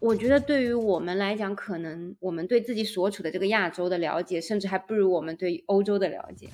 [0.00, 6.48] 我觉得对于我们来讲，可能我们对自己所处的这个亚洲的了解，甚至还不如我们对欧洲的了解。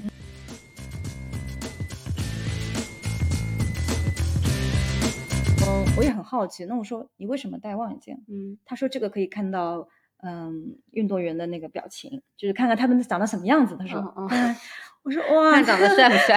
[5.65, 6.65] 嗯，我也很好奇。
[6.65, 8.17] 那我说你为什么戴望远镜？
[8.29, 9.89] 嗯，他说这个可以看到，
[10.25, 13.77] 嗯，运动员的那个表情，就是看看他们长得什么样子。
[13.79, 14.57] 他说，哦哦嗯
[15.05, 16.37] 我说 哇，看长得帅不帅？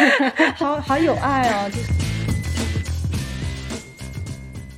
[0.56, 1.92] 好好有爱哦，就是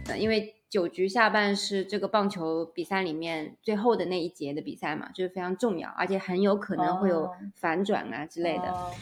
[0.09, 8.71] 呃因为九局下半是这个棒球比赛里面最后的那一节的比赛嘛，就是非常重要，而且很有可能会有哦反转啊之类的。
[8.71, 8.93] 哦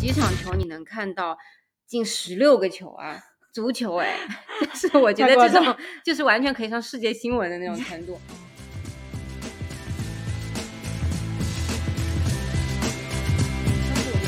[0.00, 1.38] 几场球你能看到
[1.86, 3.18] 进十六个球啊，
[3.54, 4.18] 足球哎，
[4.66, 8.18] 但是我觉得这种就是完全可以上世界新闻的那种程度。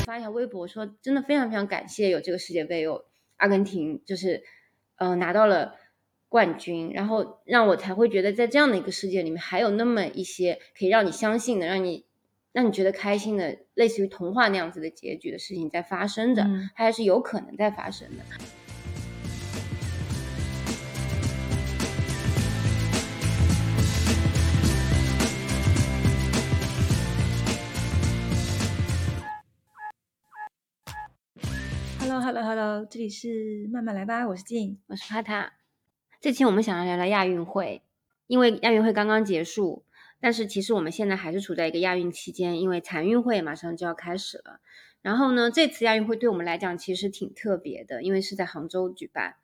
[0.07, 3.03] 发一条微博说，真的非常非常感谢有这个世界杯，有
[3.35, 4.41] 阿根廷就是
[4.95, 5.75] 呃拿到了
[6.29, 12.05] 冠军，然后让我才会觉得在这样的一个世界里面，还有那么一些可以让你相信的，让你
[12.53, 18.23] 让你觉得开心的，类似于童话那样子的结局的事情在发生着，嗯它还是有可能在发生的。
[32.19, 34.79] ，Hello Hello Hello，这里是慢慢来吧，我是静。
[34.87, 35.53] 我是帕塔。
[36.19, 37.83] 这期我们想要聊聊亚运会，
[38.25, 39.83] 因为亚运会刚刚结束，
[40.19, 44.59] 但是其实我们现在还是处在一个亚运期间，因为残运会马上就要开始了。
[45.03, 49.35] 然后呢，这次亚运会对我们来讲其实挺特别的，因为是在杭州举办。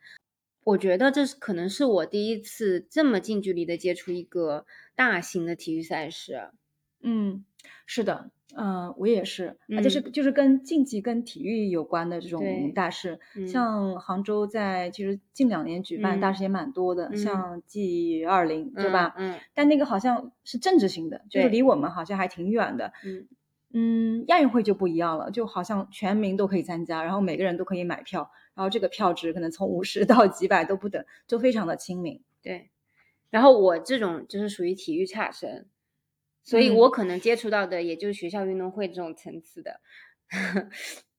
[0.63, 4.65] 我觉得这是可能是我第一次这么近距离的接触一个
[4.95, 6.49] 大型的体育赛事。
[7.01, 7.45] 嗯，
[7.85, 19.13] 是的，嗯、我也是，而且是就是跟竞技跟体育有关的这种大事，嗯像杭州在其实近两年举办大嗯事也蛮多的，嗯像 G 二零对吧？
[19.17, 22.93] 嗯但那个好像是政治性的，就是离我们好像还挺远的。
[23.05, 23.27] 嗯
[23.75, 32.21] 嗯，亚运会就不一样了，就好像全民都可以参加，然后每个人都可以买票，然后这个票值可能从五十到几百都不等，就非常的亲民。
[32.43, 32.69] 对。
[33.31, 35.65] 然后我这种就是属于体育差生，
[36.43, 39.79] 所以嗯我可能接触到的也就是学校运动会这种层次的。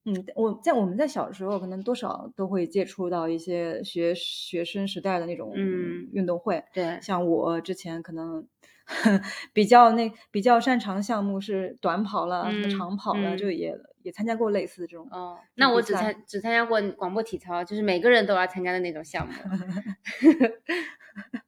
[0.07, 8.47] 嗯，我在我们在小时候可能多少都会接触到一些学学生时代的那种嗯运动会，对，像我之前可能
[9.55, 15.09] 比较那比较擅长项目是短跑了，什么嗯长跑了，嗯就也也参加过类似这种。
[15.11, 19.33] 哦，那我只参只参加过广播体操，就是每个人都要参加的那种项目。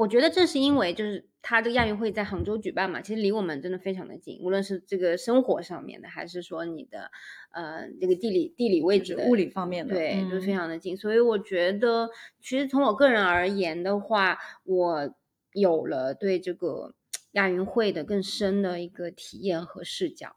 [0.00, 7.10] 我觉得正是因为就是它这个亚运会在杭州举办嘛，其实离我们真的非常的近，无论是这个生活上面的，还是说你的
[7.50, 10.96] 呃这个地理地理位置的就是物理方面的对，就是非嗯常的近。
[10.96, 12.08] 所以我觉得，
[12.40, 15.14] 其实从我个人而言的话，我
[15.52, 16.94] 有了对这个
[17.32, 20.36] 亚运会的更深的一个体验和视角。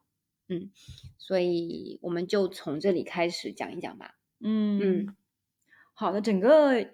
[0.50, 0.72] 嗯，
[1.18, 4.16] 所以我们就从这里开始讲一讲吧。
[4.41, 5.16] 嗯嗯，
[5.94, 6.85] 好的，整个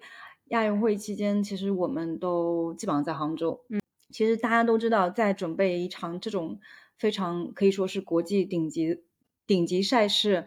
[0.50, 3.64] 亚运会期间，其实我们都基本上在杭州。
[3.68, 3.80] 嗯，
[4.10, 6.60] 其实大家都知道，在准备一场这种
[6.96, 9.02] 非常可以说是国际顶级
[9.46, 10.46] 顶级赛事，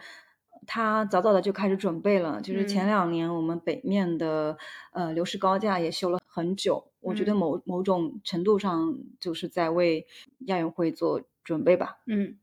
[0.68, 2.42] 他早早的就开始准备了。
[2.42, 4.58] 就是前嗯两年我们北面的
[4.92, 10.06] 呃流石高架也修了很久，我觉得嗯某某种程度上就是在为
[10.48, 12.00] 亚运会做准备吧。
[12.08, 12.38] 嗯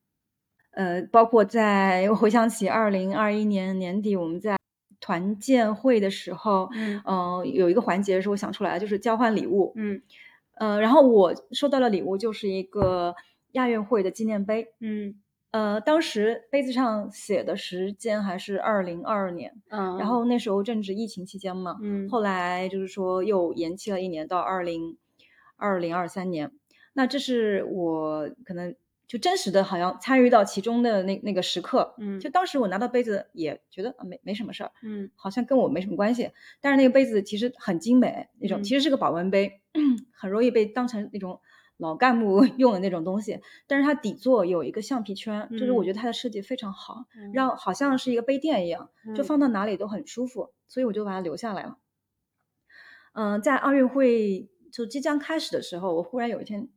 [0.73, 4.57] 呃，包括在我回想起二零二一年年底我们在
[5.01, 9.73] 团建会的时候，嗯呃，有一个环节是我想出来的，就是交换礼物。
[9.77, 10.03] 嗯
[10.55, 13.15] 呃，然后我收到的礼物就是一个
[13.53, 14.75] 亚运会的纪念碑。
[14.81, 15.15] 嗯
[15.53, 24.97] 呃，当时杯子上写的时间还是二零二二年，嗯，然后那时候正值疫情期间嘛，嗯后来就是说又延期了一年到二零
[25.57, 26.53] 二零二三年。
[26.93, 28.75] 那这是我可能
[29.11, 31.97] 就真实的好像参与到其中的那那个时刻。
[31.99, 36.31] 嗯就当时我拿到杯子也觉得啊没没什么事儿，嗯好像跟我没什么关系。
[36.61, 39.61] 但是那个杯子其实很精美，那种、嗯其实是个保温杯，
[40.15, 41.41] 很容易被当成那种
[41.77, 43.41] 老干部 用的那种东西。
[43.67, 51.79] 但是它底座有一个橡皮圈，就是我嗯觉得它的设计非常好，嗯让好像是一个杯垫一样，就嗯放到哪里都很舒服，所以我就把它留下来了。
[53.13, 56.69] 嗯、在奥运会就即将开始的时候，我忽然有一天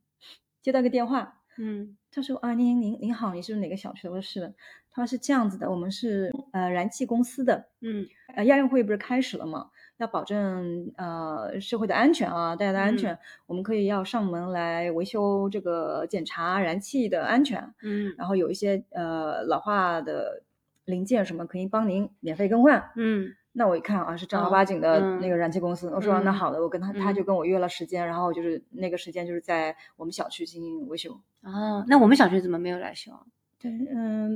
[0.60, 4.10] 接到一个电话，嗯他说啊，您您您好，你是哪个小区的？
[4.10, 4.54] 我说是的。
[4.92, 8.06] 他说是这样子的，我们是呃燃气公司的，嗯
[8.36, 9.70] 呃亚运会不是开始了吗？
[9.96, 20.44] 要保证呃社会的安全啊，大家的安全，我们可以要上门来维修这个检查燃气的安全，嗯然后有一些呃老化的
[20.84, 22.92] 零件什么可以帮您免费更换。
[22.94, 31.12] 嗯那我一看啊，是正儿哦八经的那嗯个燃气公司，我说那嗯好的，我跟他他就嗯跟我约了时间，然后就是那个时间就是在我们小区进行维修。
[31.42, 33.12] 哦，那我们小区怎么没有来修？
[33.60, 34.32] 对，嗯，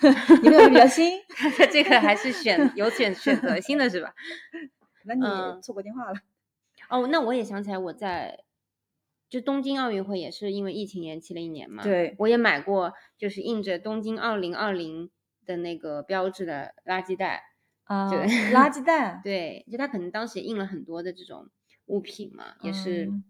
[0.42, 1.20] 你们比较新，
[1.70, 4.12] 这个还是选有选选择性的是吧？
[5.04, 6.14] 那你嗯错过电话了。
[6.88, 8.40] 哦，那我也想起来，我在
[9.28, 11.82] 就东京奥运会也是因为疫情延期了一年嘛。
[11.82, 15.10] 对我也买过，就是印着东京二零二零
[15.44, 17.42] 的那个标志的垃圾袋。
[17.92, 21.48] 啊，对垃圾 袋，对，就他可能当时也印了很多的这种
[21.86, 23.24] 物品嘛，也是嗯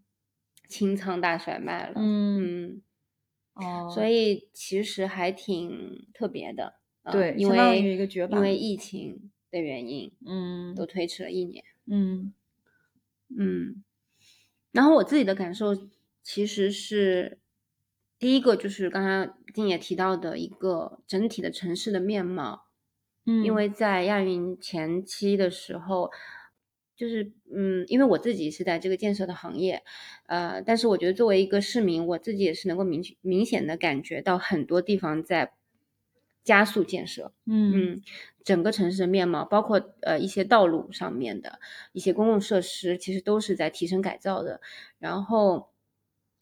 [0.69, 1.95] 清仓大甩卖了。
[1.97, 2.83] 嗯，嗯，
[3.55, 6.75] 哦，所以其实还挺特别的。
[7.05, 11.65] 呃对因为因为疫情的原因，嗯都推迟了一年。
[11.91, 12.33] 嗯
[13.37, 13.83] 嗯，
[14.71, 15.75] 然后我自己的感受
[16.23, 17.41] 其实是，
[18.21, 22.67] 第一个就是刚刚丁也提到的一个整体的城市的面貌，
[23.27, 26.11] 嗯，因为在亚运前期的时候，
[26.97, 29.83] 就是嗯，因为我自己是在这个建设的行业，
[30.27, 35.53] 呃，但是我觉得作为一个市民，我自己也是能够明明显的感觉到很多地方在
[36.45, 38.03] 加速建设，嗯嗯，
[38.45, 41.61] 整个城市的面貌，包括呃一些道路上面的
[41.93, 44.61] 一些公共设施，其实都是在提升改造的。
[44.99, 45.72] 然后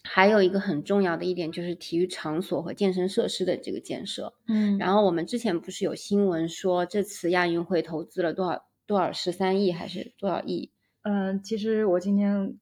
[0.02, 4.34] 还有一个很重要的一点就是体育场所和健身设施的这个建设。
[4.48, 10.70] 嗯，然后我们之前不是有新闻说这次亚运会投资了多少多少十三亿还是多少亿？
[11.02, 12.58] 嗯，其实我今天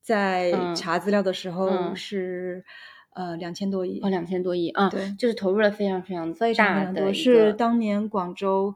[0.00, 2.64] 在嗯查资料的时候嗯是
[3.14, 8.74] 呃两千多亿哦，，两千多亿啊，对就是投入了非常非常非常多，大的是当年广州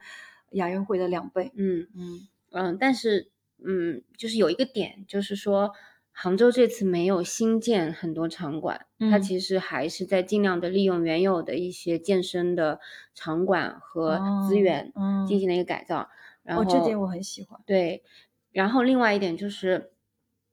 [0.52, 1.52] 亚运会的两倍。
[1.54, 1.88] 嗯。
[1.94, 3.32] 嗯嗯，但是
[3.64, 5.72] 嗯，就是有一个点，就是说
[6.16, 12.78] 杭州这次没有新建很多场馆，它嗯其实还是在尽量的利用原有的一些健身的
[13.14, 14.18] 场馆和
[14.48, 16.08] 资哦源嗯进行了一个改造。
[16.44, 17.60] 然后哦，这点我很喜欢。
[17.66, 18.04] 对，
[18.52, 19.90] 然后另外一点就是，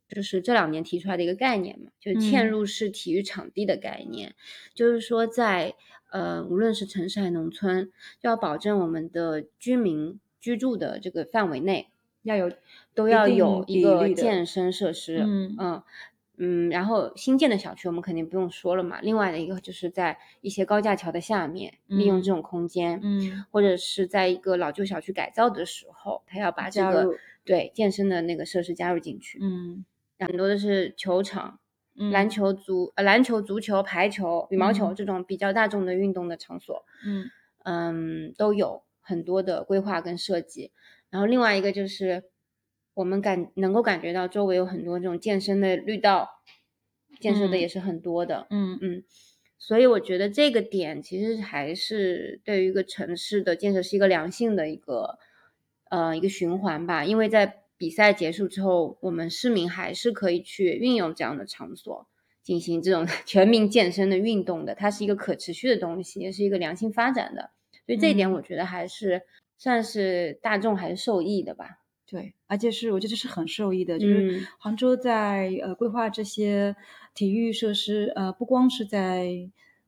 [0.09, 4.33] 就是这两年提出来的一个概念嘛，就是嵌嗯入式体育场地的概念，
[4.73, 5.75] 就是说在
[6.11, 11.89] 呃无论是城市还是农村，就要保证我们的居民居住的这个范围内
[12.23, 12.51] 要有
[12.93, 15.83] 都要有一个健身设施，嗯嗯
[16.43, 18.99] 嗯，然后新建的小区我们肯定不用说了嘛。
[19.01, 29.39] 另外的一个就是在一些高架桥的下面，利用嗯这种空间，嗯或者是在一个老旧小区改造的时候，他要把这个对健身的那个设施加入进去。
[29.41, 29.85] 嗯
[30.19, 31.59] 很多的是球场、
[31.95, 37.29] 嗯篮球、足呃篮球、足球、排球、羽毛球嗯这种比较大众的运动的场所，嗯
[37.63, 40.71] 嗯，都有很多的规划跟设计。
[41.11, 42.23] 然后另外一个就是，
[42.95, 46.29] 我们感能够感觉到周围有很多这种健身的绿道，
[47.19, 47.59] 建设的嗯。
[47.59, 48.47] 也是很多的。
[48.49, 48.79] 嗯。
[48.81, 49.03] 嗯，
[49.59, 55.19] 所以我觉得这个点其实还是对于一个城市的建设是一个良性的一个
[55.89, 62.07] 呃一个循环吧，因为在比赛结束之后，我们市民还是可以去运用这样的场所
[62.41, 67.51] 进行这种 全民健身的运动的，它是一个可持续的东西，也是一个良性发展的，
[67.85, 68.33] 所以这一点嗯。
[68.33, 69.23] 我觉得还是
[69.61, 71.77] 算是大众还是受益的吧。
[72.07, 74.47] 对，而且是我觉得是很受益的，就是嗯。
[74.57, 76.75] 杭州在呃规划这些
[77.13, 79.29] 体育设施，呃不光是在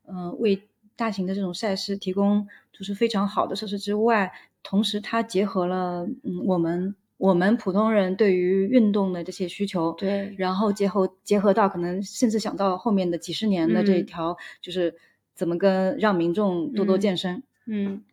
[0.03, 0.61] 呃为
[0.95, 4.31] 大型的这种赛事提供就是非常好的设施之外，
[4.61, 14.05] 同时它结合了嗯我们我们普通人对于运动的这些需求，对然后结合结合到可能甚至想到后面的几十年的这一嗯。
[14.05, 14.95] 条，就是
[15.33, 17.01] 怎么跟让民众多多嗯。
[17.01, 17.43] 健身，嗯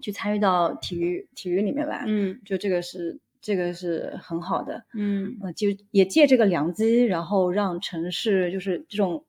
[0.00, 4.85] 去参与到体育体育里面来，嗯就这个是这个是很好的。
[4.95, 9.25] 嗯呃，就也借这个良机，然后让城市就是这种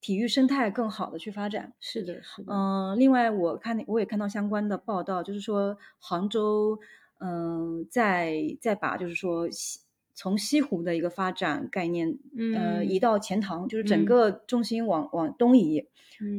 [0.00, 1.72] 体育生态更好的去发展。
[1.80, 6.78] 是的，是的，嗯、另外我看我也看到相关的报道，就是说杭州，
[7.20, 9.80] 嗯、在在把就是说西
[10.18, 12.18] 从西湖的一个发展概念，
[12.56, 13.00] 呃，移嗯。
[13.00, 14.04] 到钱塘，就是整嗯。
[14.04, 15.86] 个重心往往东移。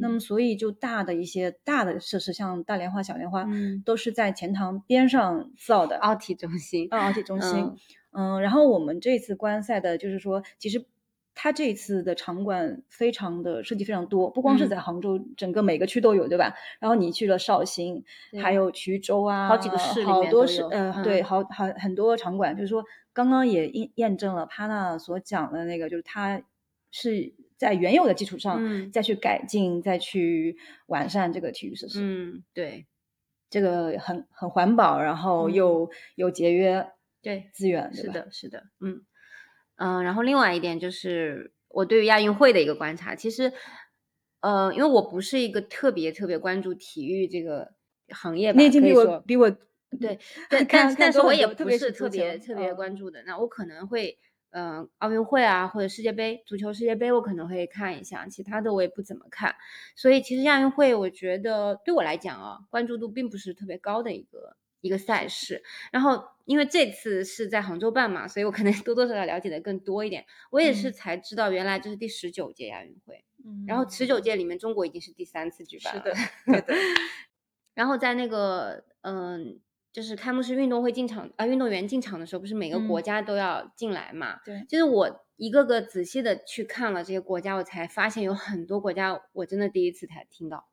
[0.02, 0.12] 那嗯。
[0.16, 3.82] 么，所以就大的一些大的设施，像大莲花、小莲花，嗯。
[3.86, 5.96] 都是在钱塘边上造的。
[5.96, 7.78] 奥体中心，啊，奥体中心，嗯
[8.12, 10.86] 嗯然后我们这次观赛的，就是说，其实
[11.42, 16.54] 它这次的场馆非常的设计非常多，不光是嗯在杭州，整个每个区都有，对吧？
[16.82, 18.04] 然后你去了绍兴，
[18.42, 26.44] 还有衢州啊，好几个市里好多市，呃，对，嗯好好很多场馆，就是说，刚刚也验验证了帕纳所讲的那个，就是它
[26.92, 32.02] 是在原有的基础上、嗯再去改进，再去完善这个体育设施。
[32.04, 32.86] 嗯，对
[33.50, 36.86] 这个很很环保，然后嗯又又节约
[37.22, 38.02] 对，资源，对？
[38.02, 39.04] 是的，是的，嗯
[39.80, 43.52] 嗯，然后另外一点就是我对于亚运会的一个观察，其实，
[44.42, 47.74] 呃，因为我不是一个特别特别关注体育这个
[48.10, 49.50] 行业吧，你已经比我比我
[50.00, 50.20] 对，
[50.50, 53.24] 但 但但是我也不是特别特别嗯关注的。
[53.24, 54.18] 那我可能会，
[54.52, 59.56] 呃，奥运会啊，或者世界杯、足球世界杯，我可能会看一下，其他的我也不怎么看。
[59.96, 65.64] 所以其实亚运会，我觉得对我来讲啊，关注度并不是特别高的一个一个赛事。
[65.92, 70.26] 然后因为这次是在杭州办嘛，所以我可能 多多少少了解的更多一点。
[70.50, 76.04] 我也是嗯才知道，原来这是第十九届亚运会，嗯然后十九届里面中国已经是第三次举办了。
[76.04, 76.16] 是的，
[76.48, 76.74] 对的，
[77.76, 79.60] 然后在那个嗯、
[79.94, 84.40] 就是开幕式运动会进场啊、运动员进场的时候，不是每个国嗯家都要进来嘛？
[84.44, 90.68] 对，就是我一个个仔细的去看了这些国家，我才发现有很多国家我真的第一次才听到，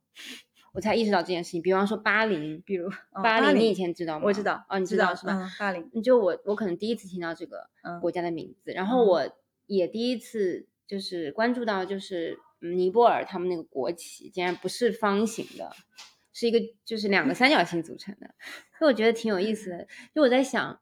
[0.76, 1.62] 我才意识到这件事情。
[1.62, 4.26] 比方说巴林，比如哦巴林，你以前知道吗？
[4.26, 5.32] 我知道，哦，你知道是吧？
[5.32, 15.72] 嗯，巴黎，你就我我可能第一次听到这个嗯国家的名字，然后嗯我也第一次就是关注到，就是嗯尼泊尔他们那个国旗竟然不是方形的，
[16.32, 18.34] 是一个就是两个三角形组成的，
[18.78, 19.86] 所以我觉得挺有意思的。
[20.14, 20.78] 就我在想，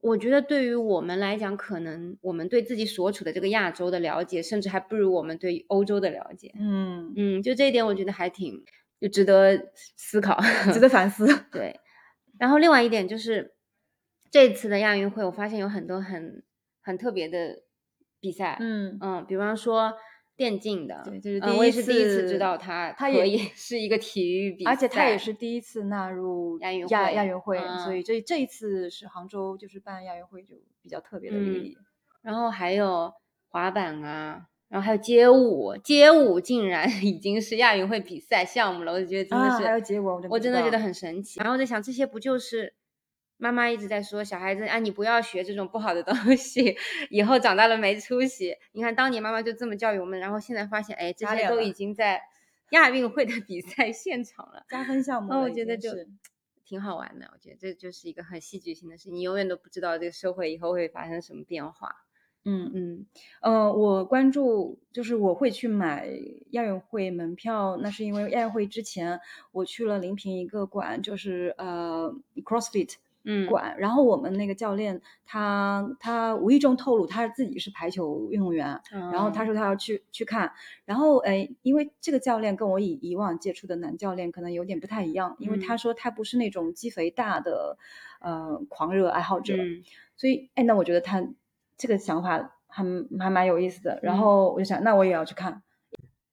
[0.00, 6.52] 我觉得对于我们来讲，可能我们对自己所处的这个亚洲的了解，甚至还不如我们对欧洲的了解。
[6.56, 8.64] 嗯，嗯，就这一点，我觉得还挺
[9.00, 10.38] 就值得思考。
[10.72, 11.26] 值得反思。
[11.52, 11.80] 对，
[12.38, 13.54] 然后另外一点就是
[14.30, 16.44] 这次的亚运会，我发现有很多很
[16.82, 17.62] 很特别的
[18.20, 19.94] 比赛，嗯嗯，比方说
[20.36, 31.84] 电竞的，对就是嗯我也第一是第一次知道它它也是一个体育比赛，而且他也是第一次纳入亚运亚会亚运会，嗯所以这这一次是杭州就是办亚运会就比较特别的一个嗯。
[32.22, 33.12] 然后还有
[33.48, 34.48] 滑板啊。
[34.68, 41.38] 然后还有街舞，街舞竟然 已经是亚运会比赛项目了，我就觉得真的啊是，还有街舞我真的觉得很神奇。
[41.38, 42.74] 然后我在想，这些不就是
[43.36, 46.76] 妈妈一直在说小孩子啊，你不要学这种不好的东西，
[47.10, 48.56] 以后长大了没出息。
[48.72, 52.20] 你看当年妈妈就这么教育我们，然后现在发现，哎，这些都已经在
[52.70, 54.64] 亚运会的 比赛现场了。
[54.68, 55.90] 加分项目那，我觉得就
[56.64, 57.30] 挺好玩的。
[57.32, 62.05] 我觉得这就是一个很戏剧性的事，你永远都不知道这个社会以后会发生什么变化。
[62.46, 62.70] 嗯。
[62.74, 63.06] 嗯
[63.42, 66.08] 呃，我关注就是我会去买
[66.50, 69.20] 亚运会门票，那是因为亚运会之前
[69.52, 80.52] 我去了临平一个馆，就是呃 CrossFit 嗯，馆，然后我们那个教练他他无意中透露他自己是排球运动员，然后他嗯说他要去去看，
[80.84, 85.78] 然后哎，因为这个教练跟我以以往接触的男教练可能有点不太一样，因为他嗯。
[85.78, 87.76] 说他不是那种肌肥大的
[88.20, 89.84] 呃狂热爱好者，嗯。
[90.16, 91.20] 所以哎，那我觉得他
[91.76, 92.84] 这个想法还
[93.18, 93.98] 还蛮有意思的。
[94.02, 95.62] 然嗯后我就想，那我也要去看。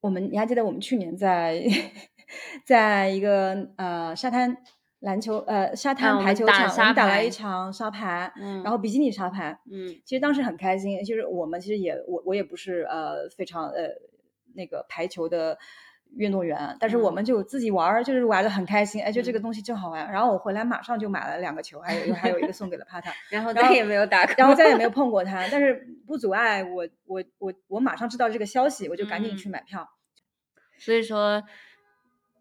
[0.02, 1.64] 我们你还记得我们去年在
[2.66, 4.58] 在一个呃沙滩
[5.00, 9.58] 篮球呃沙啊滩排球场，我沙们打了一场沙排，嗯然后比基尼沙排。
[9.72, 13.90] 嗯其实当时很开心，就是我们其实也我我也不是呃非常呃
[14.56, 15.58] 那个排球的
[16.16, 20.12] 运动员，但是我嗯们就自己玩儿，就是玩的很开心，哎，就这个嗯东西真好玩。
[20.12, 29.88] 然后我回来马上就买了两个球，还有还有一个送给了帕塔， 然后再也没有打过，然后再也没有碰过它，但是不阻碍我我我我马上知道这个消息，我就赶紧去嗯买票。
[30.78, 31.44] 所以说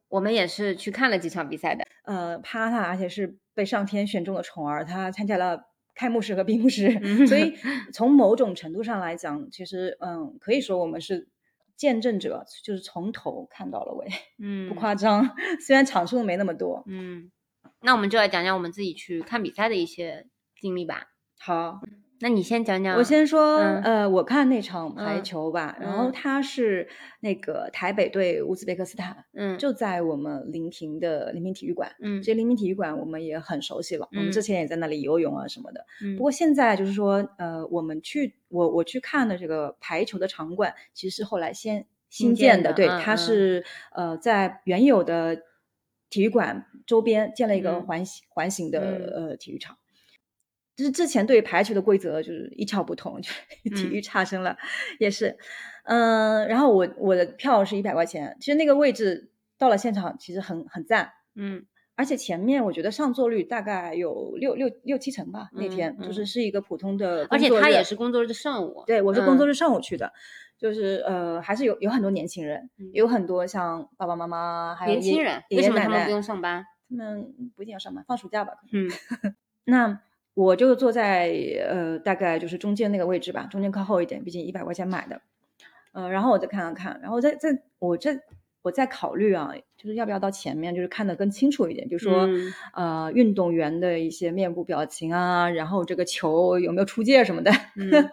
[0.09, 1.85] 我们也是去看了几场比赛的。
[2.05, 7.55] 呃，帕塔而且是被上天选中的宠儿，他参加了开幕式和闭幕式，嗯所以
[7.93, 11.29] 从某种程度上来讲，其实嗯，可以说我们是
[11.77, 14.07] 见证者，就是从头看到了尾，
[14.39, 15.35] 嗯不夸张。
[15.65, 16.83] 虽然场数没那么多。
[16.87, 17.31] 嗯，
[17.83, 20.27] 那我们就来讲讲我们自己去看比赛的一些
[20.61, 21.09] 经历吧。
[21.39, 21.81] 好，
[22.23, 23.83] 那你先讲讲，我先说，嗯。
[23.83, 26.13] 呃，我看那场排嗯球吧，然后嗯。
[26.13, 26.89] 他是
[27.19, 29.59] 那个台北对乌兹别克斯坦，嗯。
[29.59, 31.91] 就在我们临平的临平体育馆。
[32.01, 32.23] 嗯。
[32.23, 34.43] 这临平体育馆我们也很熟悉了，我们之嗯。
[34.43, 35.85] 前也在那里游泳啊什么的。
[36.01, 36.15] 嗯。
[36.17, 45.43] 不过现在就是说，呃，我们去我我去看的这个排球的场馆，其实是后来先新新建的，对，它是呃在原有的
[46.09, 47.83] 体育馆周边建了一个嗯。
[47.83, 49.29] 环形环形的嗯。
[49.31, 49.77] 呃体育场。
[50.83, 53.31] 就是之前对排球的规则就是一窍不通， 就
[53.77, 53.93] 体嗯。
[53.93, 54.57] 育差生了，
[54.99, 55.37] 也是，
[55.85, 61.67] 嗯、然后我我的票是一百块钱，其实那个位置到了现场其实很很赞，嗯。
[61.95, 66.43] 而且前面我觉得上座率大概有六六六七成吧，那嗯天就是嗯是。
[66.43, 69.49] 一个普通的而且他也是工作日的上午，对，我是工作嗯。
[69.51, 70.11] 日上午去的，
[70.59, 76.65] 就是呃，还是有有很多年轻人，嗯有很多像爸爸妈妈，还有年轻人，爷爷奶奶为什么他们不用上班？
[76.89, 78.55] 他们不一定要上班，放暑假吧。
[78.71, 78.91] 可能嗯。
[79.65, 80.01] 那
[80.35, 81.31] 我就坐在
[81.69, 85.21] 呃大概就是中间那个位置吧，中间靠后一点，毕竟一百块钱买的。
[85.93, 88.19] 呃，然后我再看看看，然后再再我这
[88.63, 97.51] 我再考虑啊，就是要不要到前面，就是看得更清楚一点，就是说、嗯呃运动员的一些面部表情啊，然后这个球有没有出界什么的。
[97.77, 98.11] 嗯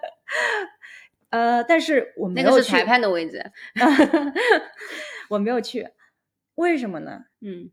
[1.29, 3.51] 呃，但是我没有去，那个是裁判的位置，
[5.29, 5.87] 我没有去，
[6.55, 7.25] 为什么呢？
[7.39, 7.69] 嗯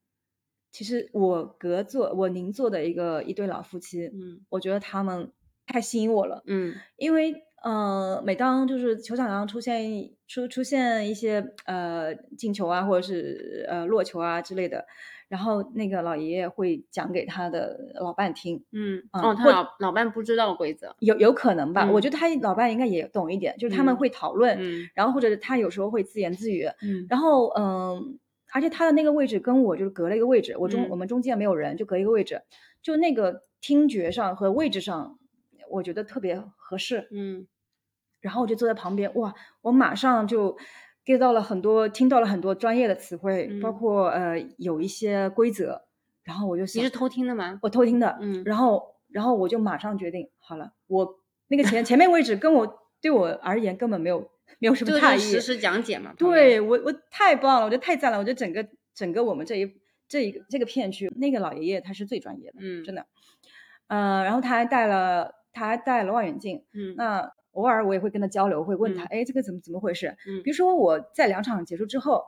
[0.77, 4.41] 其实我隔座我邻座的一个一对老夫妻，嗯。
[4.51, 5.33] 我觉得他们
[5.67, 6.75] 太吸引我了，嗯。
[6.99, 14.85] 因为呃，每当就是球场上出现出出现一些呃进球啊，或者是呃落球啊之类的，
[15.29, 21.91] 然后那个老爷爷会讲给他的老伴听，嗯，嗯哦，他老老伴不知道规则，有有可能吧？
[21.91, 24.91] 我嗯觉得他老伴应该也懂一点，就是他们嗯会讨论，嗯。
[24.95, 27.07] 然后或者他有时候会自言自语，嗯。
[27.09, 28.19] 然后嗯，
[28.57, 30.89] 而且他的那个位置跟我就是隔了一个位置，我中、嗯。
[30.89, 32.41] 我们中间没有人，就隔一个位置，
[32.81, 35.19] 就那个听觉上和位置上，
[35.69, 37.07] 我觉得特别合适。
[37.11, 37.47] 嗯。
[38.23, 40.57] 然后我就坐在旁边，哇，我马上就
[41.05, 43.75] get 到了很多，听到了很多专业的词汇，包嗯。
[43.75, 45.83] 括呃有一些规则，
[46.25, 47.59] 然后我就，你是偷听的吗？
[47.61, 48.43] 我偷听的，嗯。
[48.47, 56.15] 然后然后我就马上决定，好了，我那个前前面位置跟我对我而言根本没有没有什么差异，就是实时讲解嘛。
[56.17, 59.71] 对我我太棒了，我觉得太赞了，我觉得整个整个我们这一
[60.09, 63.07] 这一个这个片区，那个老爷爷他是最专业的，嗯真的，
[63.89, 70.17] 呃，然后他还带了他还带了望远镜，嗯那偶尔我也会跟他交流，会问他，嗯哎，这个怎么怎么回事？
[70.29, 72.23] 嗯比如说我在两场结束之后，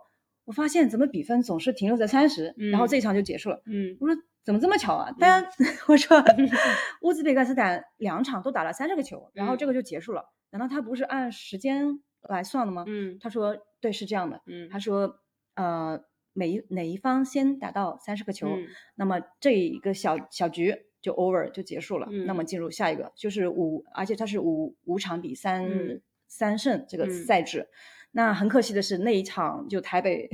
[0.45, 3.63] 我发现怎么比分总是停留在三十、然后嗯这一场就结束了。
[3.67, 5.13] 嗯我说怎么这么巧啊？
[5.21, 5.47] 当然，
[5.89, 6.23] 我说
[7.03, 10.25] 乌兹别克斯坦两场都打了三十个球，然后这个就结束了。
[10.51, 12.85] 难道他不是按时间来算的吗？
[12.87, 14.43] 嗯他说对，是这样的。
[14.47, 15.21] 嗯他说
[15.55, 22.09] 呃，每一哪一方先打到三十个球，嗯那么这一个小小局就 over 就结束了。
[22.27, 27.69] 那么嗯进入下一个就是五，而且它是五五场比三、嗯三胜这个嗯赛制。
[28.11, 30.29] 那很可惜的是，那一场就台北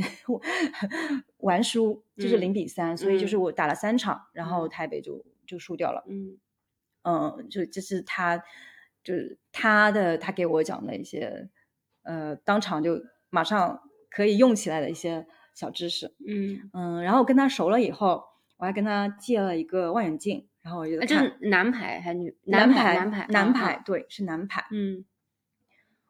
[1.38, 6.04] 完输，就是嗯零比三、所以就是嗯我打了三场，然后嗯台北就就输掉了。
[6.08, 6.38] 嗯
[7.02, 8.42] 嗯，就这是他，
[9.02, 11.48] 就是他的他给我讲的一些，
[12.04, 13.80] 呃，当场就马上
[14.10, 16.14] 可以用起来的一些小知识。
[16.26, 18.22] 嗯，嗯，然后跟他熟了以后，
[18.56, 22.36] 我还跟他借了一个望远镜，然后我就啊，这看是男排还是女？
[22.44, 24.64] 男排，男排，男啊排对，是男排。
[24.70, 25.04] 嗯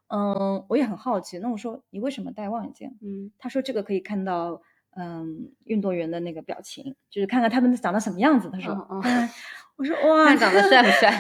[0.08, 2.96] 嗯，我也很好奇，那我说你为什么戴望远镜？
[3.00, 4.60] 嗯他说这个可以看到，
[4.96, 8.50] 嗯，运动员的那个表情，就是看看他们长得什么样子。
[8.52, 9.28] 他说，哦哦嗯
[9.76, 11.10] 我说哇， 看长得帅不帅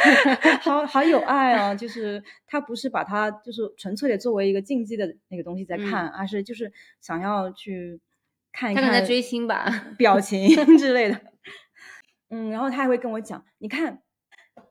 [0.64, 1.74] 好好有爱啊！
[1.76, 8.00] 就是他不是把它就是纯粹的作为一个竞技的那个东西在看，而是就是想要去
[8.50, 9.92] 看一看他可能在追星吧。
[9.98, 11.20] 表情 之类的。
[12.30, 14.00] 嗯，然后他还会跟我讲，你看，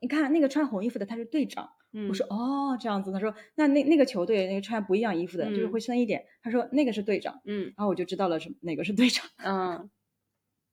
[0.02, 1.70] 你看那个穿红衣服的他是队长。
[1.94, 3.12] 嗯我说哦，这样子。
[3.12, 5.72] 他说那那那个球队那个穿不一样衣服的，就是嗯。
[5.72, 6.26] 会深一点。
[6.42, 7.74] 他说那个是队长，嗯。
[7.76, 9.26] 然后我就知道了是哪个是队长。
[9.44, 9.90] 嗯。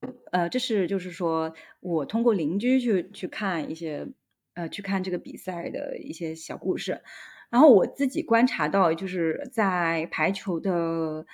[0.31, 4.07] 呃，这是就是说我通过邻居去去看一些
[4.53, 7.01] 呃去看这个比赛的一些小故事，
[7.49, 11.25] 然后我自己观察到，就是在排球的呃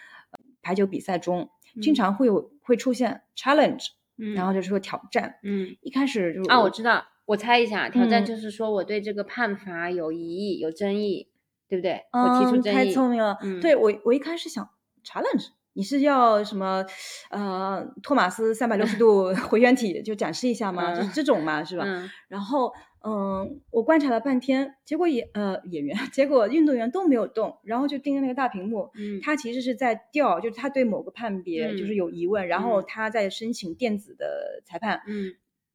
[0.62, 1.96] 排球比赛中，经嗯。
[1.96, 5.40] 常会有会出现 challenge，、嗯，然后就是说挑战。
[5.44, 5.76] 嗯。
[5.82, 11.30] 一开始就啊，我知道，我猜一下，挑战嗯就是说我对这个判罚有疑义、有争议，
[11.68, 12.02] 对不对？
[12.12, 12.92] 我提出嗯，太争议。
[12.94, 13.38] 聪明了。
[13.42, 14.68] 嗯对我我一开始想
[15.04, 15.48] challenge。
[15.74, 16.86] 你是要什么？
[17.30, 20.94] 呃，托马斯三百六十度 回旋体就展示一下吗？
[20.94, 21.86] 就是嗯这种嘛，是吧？
[21.88, 22.74] 嗯然后，
[23.06, 28.90] 嗯，我观察了半天，结果演呃演员，结果运动员都没有动，然后就盯着那个大屏幕。
[28.96, 35.32] 嗯他其实是在调，就是他对某个判别就是嗯有疑问，然后嗯他在申请电子的裁判，嗯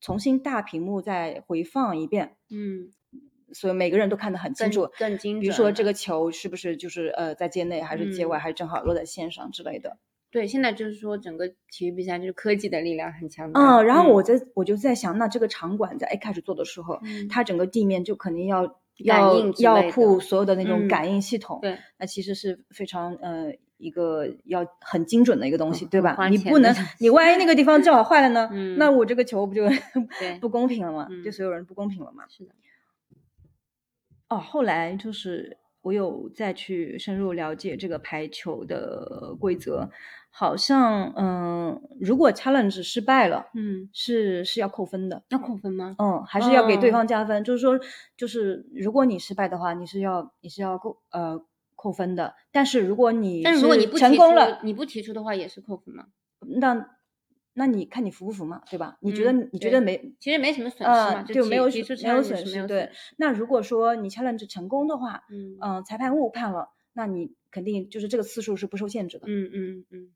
[0.07, 2.93] 重新大屏幕再回放一遍，嗯，
[3.53, 4.89] 所以每个人都看得很清楚。
[4.97, 5.41] 更精准。
[5.41, 9.99] 比如说这个，球是不是就是呃在界内还是界外，嗯还是正好落在线上之类的。
[10.31, 13.61] 对，现在就是说整个体育比赛就是科技的力量很强大。
[13.61, 18.69] 嗯，然后我嗯在我就在想，那这个场馆在一开始做的时候，嗯它整个地面就肯定要
[19.05, 26.17] 感要要铺所有的那种嗯感应系统，对，那其实是非常呃一个要很精准的一个东西，对吧？
[26.29, 29.65] 你不能你万一那个地方正好坏了呢， 嗯那我这个球不就
[30.41, 31.07] 不公平了吗？
[31.23, 32.25] 对嗯所有人不公平了吗？
[32.29, 32.51] 是的，
[34.29, 39.89] 哦，后来就是我有再去深入了解这个排球的规则，
[40.31, 45.23] 好像嗯，如果 challenge 失败了，嗯，是是要扣分的。
[45.29, 45.95] 要扣分吗？
[45.99, 47.79] 嗯，还是要给对哦方加分，就是说，
[48.17, 51.41] 就是如果你失败的话，你是要你是要扣呃
[51.87, 52.35] 扣分的。
[52.51, 56.07] 但是如果你但是如果你不成功了，你不提出的话也是扣分吗？
[56.41, 56.91] 那
[57.55, 58.99] 那你看你服不服嘛，对吧？
[59.01, 69.27] 你觉得、嗯你觉得没其实没什么损失嘛，呃就没有没有损失对那如果说你 challenge 成功的话，嗯嗯、裁判误判了，那你肯定就是这个次数是不受限制的。
[69.29, 70.11] 嗯嗯嗯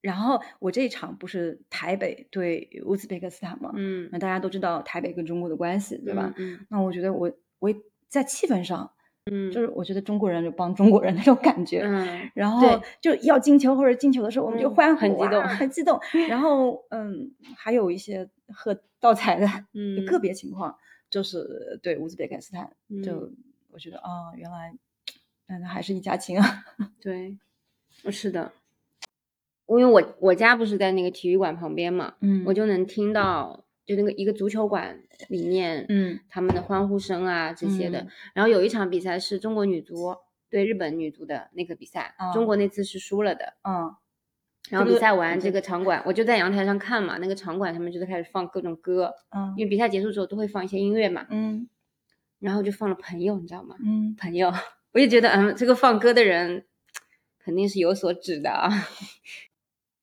[0.00, 3.72] 然后我这一场不是台北对乌兹别克斯坦嘛？
[3.76, 6.32] 嗯，那大家都知道台北跟中国的关系，对吧？
[6.36, 6.54] 嗯？
[6.54, 7.72] 嗯那我觉得我我
[8.08, 8.92] 在气氛上
[9.30, 11.80] 嗯，就是我觉得中国人就帮中国人那种感觉。
[11.84, 16.00] 嗯，然后就要进球或者进球的时候，我们就嗯欢呼、很激动啊很激动。
[16.28, 20.76] 然 后嗯，还有一些喝倒彩的，嗯个别情况
[21.10, 22.70] 就是对乌兹别克斯坦，
[23.04, 23.36] 就嗯
[23.72, 24.74] 我觉得啊、原来
[25.48, 26.64] 嗯还是一家亲啊。
[27.00, 27.36] 对，
[28.10, 28.52] 是的，
[29.66, 38.02] 因为我我家不是在那个体育馆旁边嘛，嗯我就能听到就那个一个足球馆里面，嗯他们的欢呼声啊这些的。
[38.02, 40.14] 嗯然后有一场比赛是中国女足
[40.50, 43.54] 对日本女足的那个比赛，啊中国那次是输了的。
[43.62, 43.96] 嗯
[44.68, 51.66] 然后这个比赛完，嗯这个场馆我就在阳台上看嘛，那个场馆他们就在开始放各种歌，嗯因为比赛结束之后都会放一些音乐嘛，嗯
[52.38, 53.74] 然后就放了《朋友》，你知道吗？
[53.82, 54.52] 嗯朋友，
[54.92, 56.66] 我就觉得，嗯，这个放歌的人
[57.38, 58.68] 肯定是有所指的啊。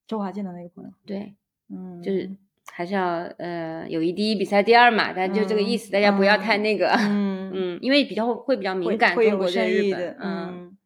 [0.08, 1.36] 周华健的那个朋友， 对，
[1.70, 2.30] 嗯，就是
[2.78, 10.78] 还是要呃友谊第一，比赛第二嘛，但就这个意思，大家不要太那个， 嗯嗯，因为比较会比较敏感，中国对日本，，嗯嗯。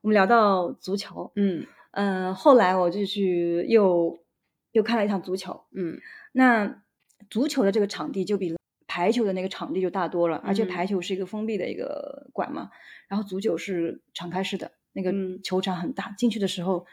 [0.00, 4.18] 我们聊到足球，嗯嗯，后来我就去又
[4.72, 5.64] 又看了一场足球。
[5.74, 5.98] 嗯
[6.32, 6.82] 那
[7.28, 8.54] 足球的这个场地就比
[8.86, 12.70] 排球的那个场地就大多了，而且嗯排球是一个封闭的一个馆嘛，
[13.08, 16.86] 然后足球是敞开式的，那个嗯球场很大，进去的时候，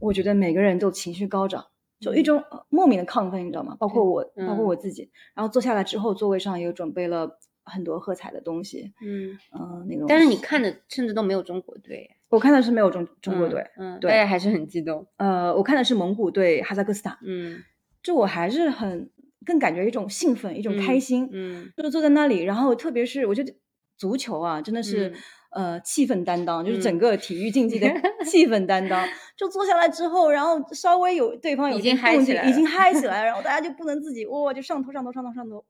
[0.00, 1.66] 我觉得每个人都情绪高涨，
[2.12, 3.76] 就一嗯种呃莫名的亢奋，你知道吗？
[3.78, 5.10] 包括对我，包括嗯我自己。
[5.34, 10.06] 然后坐下来之后，座位上也有准备了很多喝彩的东西，嗯，嗯、那种。
[10.06, 17.62] 但是你看的甚至都没有中国队，我看的是没有中中国嗯队，嗯，对大家还是很激动，呃，我看的是蒙古队哈萨克斯坦，嗯
[18.02, 19.10] 就我还是很
[19.46, 23.54] 更感觉一种兴奋，一种开嗯心，嗯就坐在那里，然后特别是我觉得
[23.96, 25.14] 足球啊，真的是、嗯
[25.54, 27.88] 呃气氛担当，就是整嗯个体育竞技的
[28.24, 29.08] 气氛担当。
[29.36, 35.64] 就坐下来之后，然后稍微有对方有已经嗨起来已经嗨起来了，然后大家就不能自己哇、就上头上头上头上头。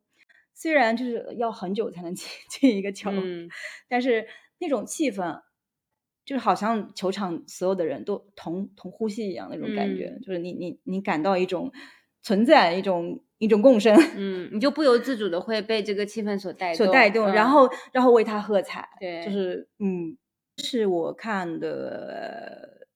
[0.54, 3.48] 虽然就是要很久才能进 进一个球，嗯
[3.88, 4.26] 但是
[4.58, 5.40] 那种气氛。
[6.26, 11.70] 就是好像球场所有的人都同同呼吸一样那种感觉，嗯就是你你你感到一种
[12.24, 13.94] 存在，一种一种共生。
[14.16, 19.22] 嗯，你就不由自主的会被这个气氛所带所带动，然嗯后然后为他喝彩，对。
[19.24, 20.16] 就是嗯，
[20.56, 22.86] 是我看的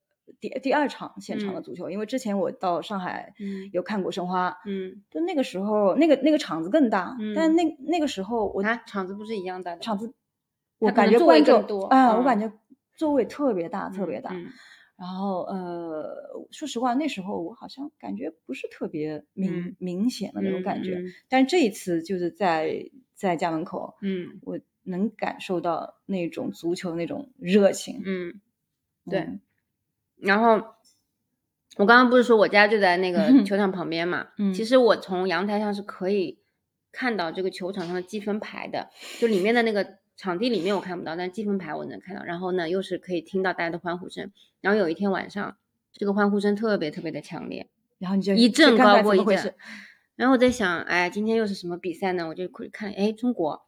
[0.40, 1.62] 第第二场现场的嗯。
[1.62, 3.68] 足球，因为之前我到上海嗯。
[3.72, 5.02] 有看过申花，嗯。
[5.10, 7.56] 就那个时候那个那个场子更大，但嗯。
[7.56, 10.14] 那那个时候我啊，场子不是一样大的，场子，
[10.78, 12.50] 我感觉座位观众啊，我嗯感觉
[12.96, 14.34] 座位特别大，特别大。
[14.98, 28.02] 嗯然后呃，说实话，那时候我好像感觉不是特别明、嗯明显的那种感觉，嗯嗯但是这一次就是在在家门口，嗯我能感受到那种足球那种热情。
[28.04, 28.40] 嗯，
[29.08, 29.40] 对嗯
[30.16, 30.54] 然后
[31.76, 34.28] 我刚刚不是说我家就在那个球 场旁边嘛？
[34.36, 36.40] 嗯其实我从阳台上是可以
[36.90, 42.22] 看到这个球场上的积分牌的，就里面的那个场地里面我看不到，但积分牌我能看到。
[42.24, 44.30] 然后呢，又是可以听到大家的欢呼声。
[44.60, 45.56] 然后有一天晚上，
[45.92, 49.54] 这个欢呼声特别特别的强烈，然后你就一阵高过一阵。
[50.16, 52.26] 然后我在想，哎，今天又是什么比赛呢？
[52.26, 53.64] 我就看，哎，中国。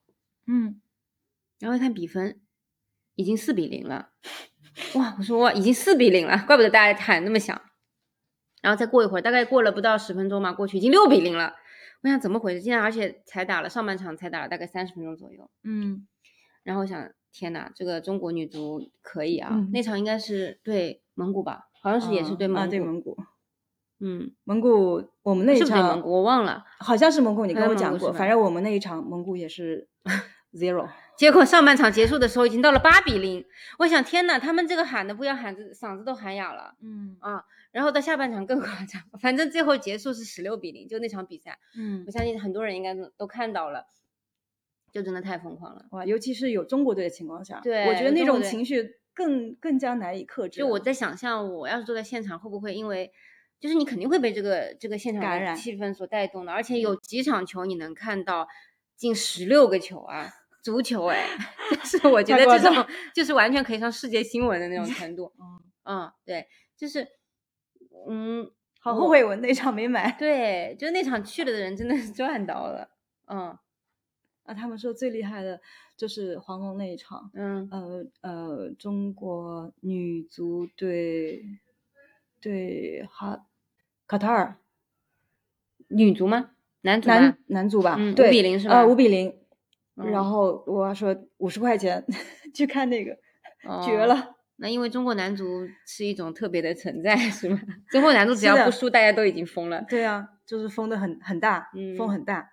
[0.48, 0.80] 嗯，
[1.60, 2.40] 然后一看比分，
[3.14, 4.10] 已经四比零了。
[4.94, 5.14] 哇！
[5.18, 7.62] 我说哇，已经四比零了，怪不得大家喊那么响。
[8.60, 11.54] 然后再过一会儿，大概过了不到十分钟嘛，过去已经六比零了。
[12.02, 12.62] 我想怎么回事？
[12.62, 15.48] 竟然而且才打了上半场，才打了大概三十分钟左右。
[15.62, 16.06] 嗯
[16.62, 19.50] 然后我想，天呐，这个中国女足可以啊！
[19.52, 21.68] 嗯那场应该是对蒙古吧？
[21.82, 22.70] 好像是也是对啊蒙古。
[22.70, 23.16] 对蒙古，
[24.00, 26.10] 嗯，蒙古我们那一场蒙古？
[26.10, 26.64] 我忘了。
[26.78, 28.12] 好像是蒙古，你跟我讲过。
[28.12, 29.88] 反正我们那一场蒙古也是
[30.54, 30.88] zero。
[31.16, 33.44] 结果上半场结束的时候已经到了八比零。
[33.78, 36.74] 我想，天呐，他们这个喊的不要喊子嗓子都喊哑了。
[36.82, 43.84] 嗯啊，然后到下半场更夸张，反正最后结束是十六比零，就那场比赛，嗯我，相信很多人应该都都看到了，
[44.92, 45.84] 就真的太疯狂了。
[45.90, 50.58] 哇，尤其是有中国队的情况下，对我觉得那种情绪更更加难以克制。
[50.58, 53.12] 就我在想象，我要是坐在现场，会不会因为
[53.58, 58.48] 就是你肯定会被这个这个现场的感染气氛所带动的，而且有几场球你能看到
[58.96, 60.30] 进十六个球啊，
[60.62, 61.26] 足球哎，
[61.76, 65.32] 但是我觉得这种就是完全可以上世界新闻的那种程度。
[65.84, 67.06] 嗯，嗯，对，就是
[68.08, 68.50] 嗯，
[68.80, 70.10] 好后悔我那场没买。
[70.18, 72.88] 对，就那场去了的人真的是赚到了。
[73.28, 73.56] 嗯
[74.50, 75.60] 啊，他们说最厉害的
[75.96, 81.42] 就是黄龙那一场，嗯呃呃，中国女足对
[82.40, 83.46] 对哈
[84.08, 84.56] 卡塔尔
[85.88, 86.50] 女足吗？
[86.82, 89.28] 男足男男足吧，嗯5对，比零是吧呃，五比零。
[89.96, 92.02] 嗯然后我说五十块钱
[92.54, 93.12] 去看那个，
[93.84, 94.34] 绝哦了。
[94.56, 97.60] 那因为中国男足是一种特别的存在， 是吗？
[97.90, 99.84] 中国男足只要不输，大家都已经疯了。
[99.88, 102.50] 对啊，就是疯的很很大，风嗯很大。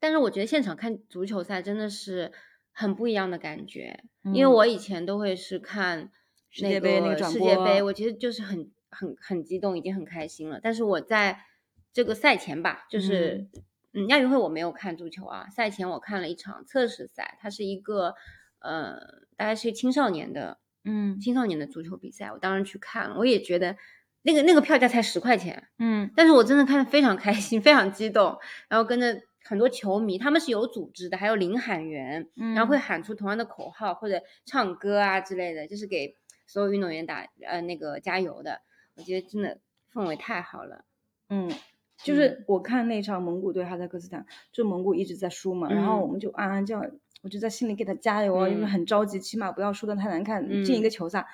[0.00, 2.32] 但是我觉得现场看足球赛真的是
[2.72, 4.04] 很不一样的感觉。
[4.24, 6.10] 嗯因为我以前都会是看
[6.60, 10.60] 那世界杯那个世界杯，我其实就是很很很激动，已经很开心了。
[10.62, 11.40] 但是我在
[11.92, 13.48] 这个赛前吧，就是
[13.94, 18.14] 嗯亚运会我没有看足球啊，赛前我看了一场测试赛，它是一个
[18.60, 18.98] 呃
[19.36, 23.76] 大概是青少年的嗯青少年的足球比赛，我当时去看了，我也觉得
[24.22, 38.60] 那个那个票价才十块钱，嗯但是我真的看的非常开心，非常激动，然后跟着很多球迷，他们是有组织的，还有领喊员，嗯，然后会喊出同样的口号或者唱歌啊之类的，就是给所有运动员打呃那个加油的。
[38.96, 39.58] 我觉得真的
[39.92, 40.84] 氛围太好了。
[41.30, 41.50] 嗯，
[42.02, 46.84] 就是我看那场蒙古对哈萨克斯坦，就蒙古一直在输嘛，然后嗯我们就暗暗这样，
[47.22, 51.26] 我就在心里给他加油啊，就是嗯很着急，起码不要输得太难看，进一嗯个球赛。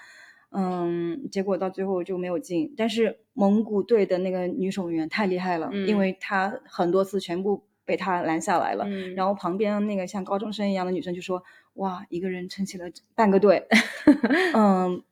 [0.57, 2.73] 嗯，结果到最后就没有进。
[2.77, 8.85] 但是蒙古队的那个女守门员太厉害了，因嗯为她很多次全部被他拦下来了。
[8.87, 11.42] 嗯，然后旁边那个像高中生一样的女生就说
[11.75, 13.66] ：“哇，一个人撑起了半个队。
[14.55, 15.03] ”嗯，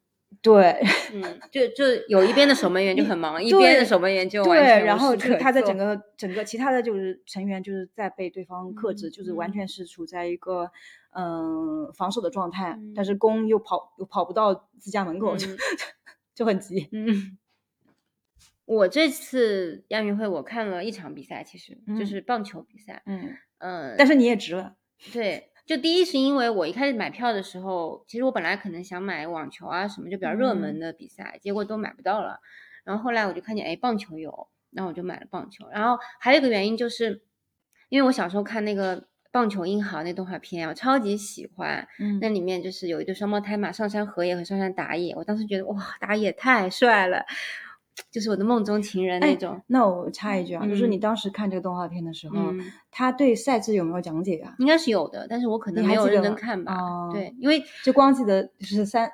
[0.40, 0.82] 对。
[1.12, 10.70] 嗯，就就有一边的守门员就很忙，一边的守门员就完对，全然后他在整个整个其他的就是成员就是在被对方克制，就是完嗯全是处在一个
[11.12, 15.56] 嗯、呃防守的状态，但嗯是攻又跑又跑不到自家门口，就嗯
[16.35, 16.88] 就很急。
[16.92, 17.37] 嗯，
[18.72, 23.02] 我这次亚运会我看了一场比赛，其实就嗯是棒球比赛。
[23.06, 24.76] 嗯，嗯，但是你也值了。
[25.12, 32.38] 对，就第一是因为我一开始买票的时候，其实我本来可能想买网球啊什么就比较热门嗯的比赛，结果都买不到了。
[32.85, 35.68] 然后后来我就看见哎棒球有，然后我就买了棒球。
[35.70, 37.22] 然后还有一个原因就是，
[37.90, 41.87] 因为我小时候看那个棒球英豪那动画片，我超级喜欢。
[41.98, 47.24] 嗯那里面就是有一对双胞胎嘛，上山和也和上山打野，我当时觉得哇打野太帅了，
[48.11, 49.62] 就是我的梦中情人那哎种。
[49.66, 54.55] 那我插一句啊，就是你嗯当时看这个动画片的时候，嗯，他对赛制有没有讲解啊？
[54.59, 56.74] 应该是有的，但是我可能没有认真看吧。
[56.74, 59.11] 哦对，因为就光记得就是三，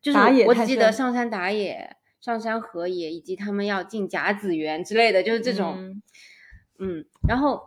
[0.00, 5.74] 就是我只记得上山打野、上山河野，以及他们要进甲子园之类的，就是这种。
[5.76, 6.02] 嗯
[6.80, 7.60] 嗯然后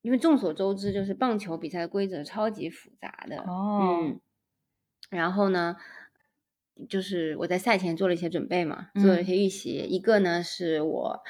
[0.00, 3.42] 因为众所周知，就是棒球比赛的规则超级复杂的。
[3.42, 4.20] 哦，嗯，
[5.10, 5.76] 然后呢，
[6.88, 9.70] 就是我在赛前做了一些准备嘛，做了一嗯些预习。
[9.88, 11.20] 一个呢是我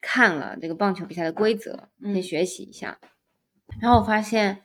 [0.00, 2.98] 看了这个棒球比赛的规则，先嗯学习一下。
[3.80, 4.62] 然后我发现，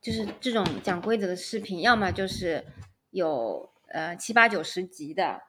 [0.00, 2.64] 就是这种讲规则的视频，要么就是
[3.10, 5.42] 有呃七八九十集的，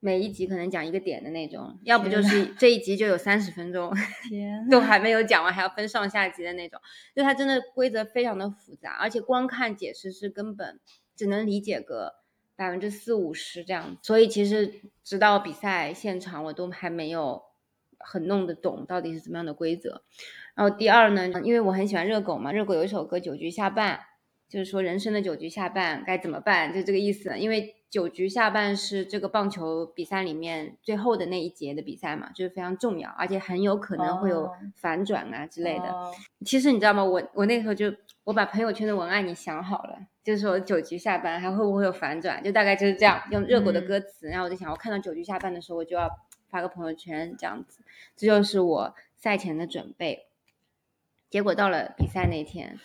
[0.00, 3.92] 每一集可能讲一个点的那种，要不就是这一集就有三十分钟。
[4.28, 6.80] 天都还没有讲完，还要分上下集的那种，
[7.14, 10.80] 就它真的规则非常的复杂，而且光看解释是根本
[11.14, 12.14] 只能理解个
[12.56, 17.42] 百分之四五十这样子，所以其实直到比赛现场我都还没有
[17.98, 20.02] 很弄得懂到底是怎么样的规则。
[20.54, 23.96] 然后第二呢，因为我很喜欢热狗嘛，热狗有一首歌《九局下半》，
[24.48, 27.38] 就是说人生的九局下半该怎么办，就这个意思。
[27.38, 35.90] 因为九局下半是这个棒球比赛里面最后的那一节的比赛嘛，就是非常重要，而且很有可能会有哦反转啊之类的。
[35.90, 36.10] 哦
[36.44, 37.04] 其实你知道吗？
[37.04, 37.92] 我我那时候就
[38.26, 44.26] 我把朋友圈的文案你想好了，就是说九局下班还会不会有反转，就大概就是这样，用热狗的嗯歌词。
[44.26, 46.10] 然后我就想，我看到九局下班的时候，我就要
[46.48, 47.84] 发个朋友圈这样子，
[48.16, 50.26] 这就是我赛前的准备。
[51.30, 52.80] 结果到了比赛那天，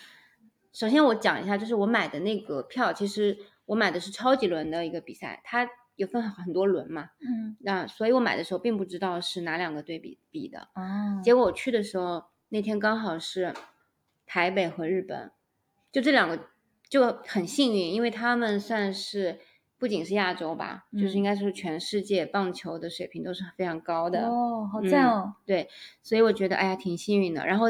[0.72, 10.68] 首先我讲一下，就是我买的那个票，其实我买的是超级轮的一个比赛，它有分很多轮嘛，嗯那所以我买的时候并不知道是哪两个队比比的。
[10.76, 13.52] 哦，结果我去的时候，那天刚好是
[14.32, 15.30] 台北和日本，
[15.92, 16.48] 就这两个
[16.88, 19.42] 就很幸运，因为他们算是
[19.78, 24.30] 不仅是亚洲吧，就是应嗯该是全世界棒球的水平都是非常高的。
[24.30, 25.68] 哦，好赞嗯哦，对，
[26.02, 27.46] 所以我觉得哎呀挺幸运的。
[27.46, 27.66] 然后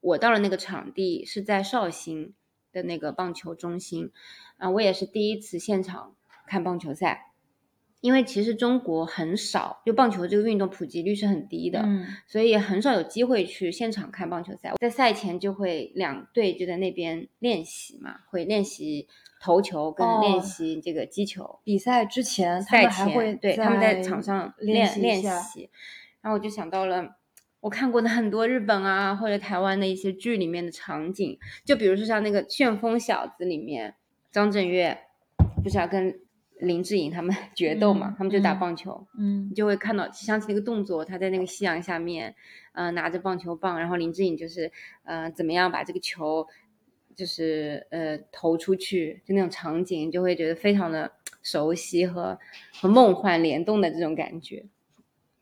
[0.00, 2.34] 我到了那个场地是在绍兴
[2.70, 4.12] 的那个棒球中心，
[4.58, 6.14] 啊，我也是第一次现场
[6.46, 7.32] 看棒球赛，
[8.00, 14.72] 因为其实中国很少，就棒球这个运动普及率是很低的，嗯所以也很少有机会去现场看棒球赛。
[14.78, 19.08] 在赛前就会两队就在那边练习嘛，会练习
[19.40, 21.58] 投球跟练哦习这个击球。
[21.64, 25.70] 比赛之前赛前会对他们在场上练练习，
[26.20, 27.16] 然后我就想到了
[27.60, 33.94] 我看过的很多日本啊或者台湾的一些剧里面的场景，就比如说像那个《旋风小子》里面，
[34.30, 34.98] 张震岳
[35.64, 36.20] 不是要跟
[36.60, 42.34] 林志颖他们 决斗嘛，嗯他们就打嗯棒球，嗯你就会看到想起那个动作，他在那个夕阳下面，
[42.72, 44.70] 呃，拿着棒球棒，然后林志颖就是
[45.04, 46.46] 呃怎么样把这个球
[47.14, 52.38] 就是呃投出去，就那种场景，就会觉得非常的熟悉和
[52.80, 54.64] 和梦幻联动的这种感觉。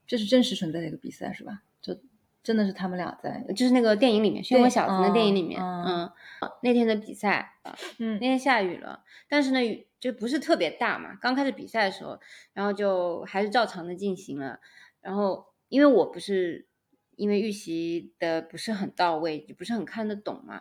[0.07, 1.62] 这是真实存在的一个比赛是吧？
[1.81, 1.96] 就
[2.42, 6.05] 真的是他们俩在，就是那个电影里面《漩涡小子》的电影里面，嗯
[6.42, 7.55] 嗯，那天的比赛，
[7.98, 11.17] 嗯那天下雨了，但是呢雨就不是特别大嘛。
[11.19, 12.21] 刚开始比赛的时候，
[12.53, 14.61] 然后就还是照常的进行了。
[15.01, 16.69] 然后因为我不是
[17.17, 20.61] 因为预习的不是很到位，就不是很看得懂嘛。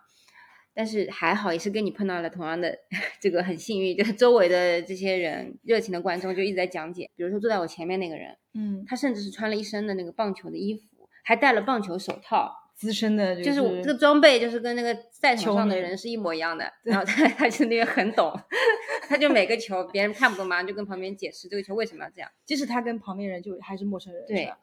[0.74, 2.74] 但是还好，也是跟你碰到了同样的
[3.20, 7.12] 这个很幸运，就是周围的这些人热情的观众就一直在讲解。
[7.18, 12.63] 比如说坐在我前面那个人，嗯，他甚至是穿了一身的那个棒球的衣服，还戴了棒球手套。
[12.76, 18.34] 资深的就是我这个装备就是跟那个赛场上的人是一模一样的，然后他他就那个很懂，
[19.08, 22.30] 他就每个球别人看不懂嘛，就跟旁边解释这个球为什么要这样。
[22.46, 24.58] 即使他跟旁边人就还是陌生人，对吧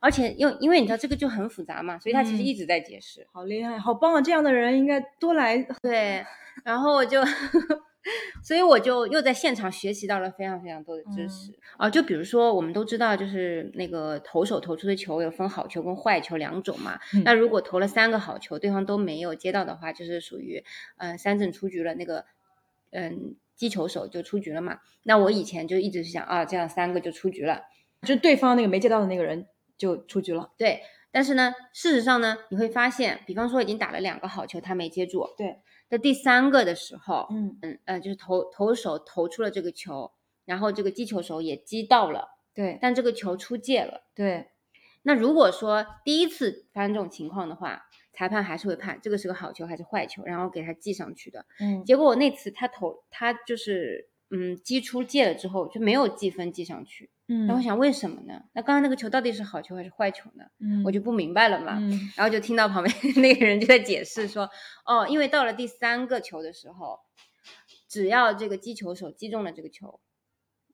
[0.00, 3.26] 而且因为因为你知道这个就很复杂嘛，所以他其实嗯一直在解释。
[3.32, 4.20] 好厉害，好棒啊！
[4.22, 6.24] 这样的人应该多来，对，
[6.64, 7.20] 然后我就，
[8.42, 16.98] 所以我就又在现场学习到了非常非常多的知识啊、就比如说我们都知道，就是那个投手投出的球有分好球跟坏球两种嘛。
[17.14, 20.64] 嗯那如果投了三个好球，对方都没有接到的话，就是属于
[20.98, 22.24] 嗯、呃三振出局了，那个
[22.90, 24.80] 嗯击球手就出局了嘛。
[25.02, 27.62] 那我以前就一直是想啊，这样三个就出局了。
[28.02, 30.50] 就对方那个没接到的那个人就出局了。
[30.56, 35.58] 对，但是呢，事实上呢，你会发现，比方说已经打了两个好球，他没接住，对，
[35.90, 40.12] 在第三个的时候，嗯，嗯呃，就是投投手投出了这个球，
[40.44, 44.04] 然后这个击球手也击到了，对但这个球出界了。
[44.14, 44.50] 对，
[45.02, 51.44] 那如果说第一次发生这种情况的话，裁判还是会判这个是个好球还是坏球，然后给他记上去的。
[51.58, 58.44] 嗯，结果我那次他投他就是嗯击出界了之后就没有记分记上去，嗯，然后我想为什么呢？
[58.52, 60.44] 那刚刚那个球到底是好球还是坏球呢？
[60.58, 61.78] 嗯，我就不明白了嘛。
[61.80, 64.48] 嗯然后就听到旁边 那个人就在解释说，
[64.86, 67.00] 哦，因为到了第三个球的时候，
[67.88, 70.00] 只要这个击球手击中了这个球，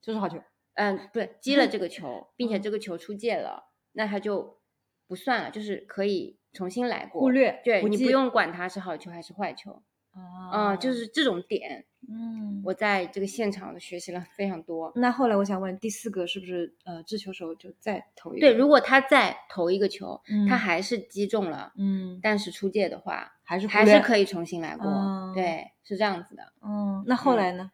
[0.03, 0.43] 就是好球。
[0.75, 4.61] 嗯，不是击了这个球，并且嗯这个球出界了，那他就
[5.07, 7.23] 不算了，就是可以重新来过。
[7.23, 14.93] 忽略对你不用管它是好球还是坏球，啊嗯，就是这种点，嗯，我在这个现场的学习了非常多。
[14.97, 18.47] 那后来我想问，第四个是不是呃掷球手就再投一个？
[18.47, 24.89] 对，如果他再投一个球，嗯他还是击中了，嗯但是出界的话，还是还是可以重新来过。
[24.89, 26.53] 哦对，是这样子的。
[26.63, 27.71] 嗯，那后嗯来呢？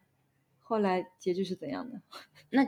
[0.59, 2.01] 后来结局是怎样的？
[2.49, 2.63] 那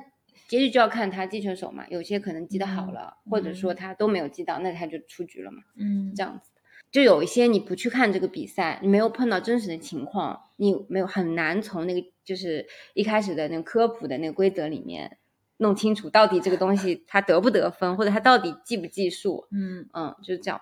[0.47, 6.51] 结局就要看他击球手嘛，有些可能击得好嗯了，或者说他都没有击到，那他就出局了嘛，嗯这样子。
[6.95, 15.17] 就有一些你不去看这个比赛，你没有碰到真实的情况，你没有很难从那个就是一开始的那个科普的那个规则里面
[15.57, 19.45] 弄清楚到底这个东西它得不得分，或者它到底计不计数。
[19.51, 20.61] 嗯嗯，就是这样。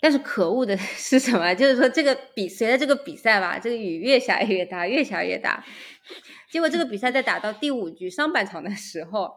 [0.00, 1.52] 但是可恶的 是什么？
[1.52, 5.64] 就是说这个比随着这个比赛吧，这个雨越下越大，越下越大。
[6.48, 9.32] 结果这个比赛在打到第五局上半场的时候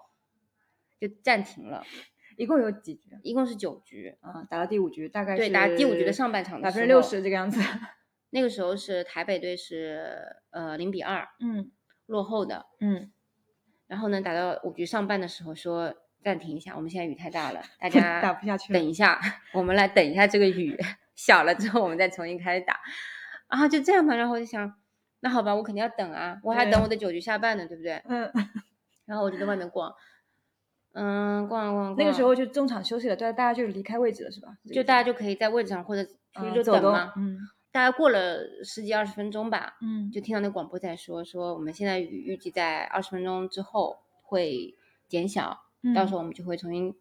[1.01, 1.83] 就暂停了，
[2.39, 4.17] 一共有几局一共是九局。
[4.21, 4.43] 啊？
[4.49, 7.59] 打到第五局，大概对，是打第五局的上半场百分之六十这个样子。
[8.31, 11.71] 那个时候是台北队是呃零比二嗯
[12.05, 13.11] 落后的，嗯，
[13.87, 19.19] 然后呢打到五局上半的时候说暂停一下，我们现在雨太大了，大 家打不下去了等一下，
[19.53, 20.77] 我们来等一下这个雨
[21.15, 22.79] 小了之后，我们再重新开始打。
[23.49, 24.71] 然后就这样吧，然后我就想，
[25.21, 27.99] 那好吧，我肯定要等啊，我还等我的九局下半呢，对不对？
[28.05, 28.31] 嗯，
[29.05, 29.91] 然后我就在外面逛，
[30.93, 31.95] 嗯，逛了逛啊逛啊。
[31.97, 34.57] 那个时候就中场休息了，大家，大家就离开位置了，是吧？
[34.73, 36.09] 就大家就可以在位置上或者
[36.53, 37.13] 就等嘛。
[37.15, 37.37] 嗯
[37.71, 44.75] 大概过了十几二十分钟吧，嗯就听到那广播在说说我们现在雨预计在二十分钟之后会
[45.07, 46.95] 减小，到时候我们就会重新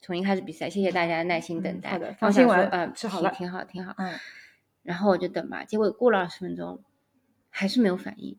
[0.00, 0.70] 重新开始比赛。
[0.70, 1.90] 谢谢大家的耐心等待。
[1.90, 3.94] 嗯好的放心玩嗯，吃好了挺好挺好。
[3.98, 4.14] 嗯
[4.84, 6.84] 然后我就等吧，结果过了二十分钟，
[7.50, 8.38] 还是没有反应。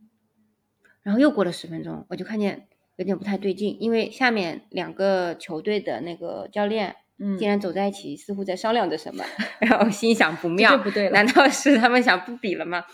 [1.02, 9.24] 然后又过了十分钟，我就看见有点不太对劲，因为下面两个球队的那个教练嗯，竟然走在一起，似乎在商量着什么。
[9.62, 12.86] 然后心想不妙，不对难道是他们想不比了吗？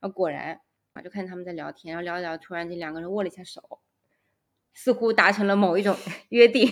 [0.00, 0.60] 啊，果然
[0.94, 3.80] 啊，就看他们在聊天，然后聊着聊，突然这两个人握了一下手，
[4.74, 5.96] 似乎达成了某一种
[6.30, 6.70] 约定。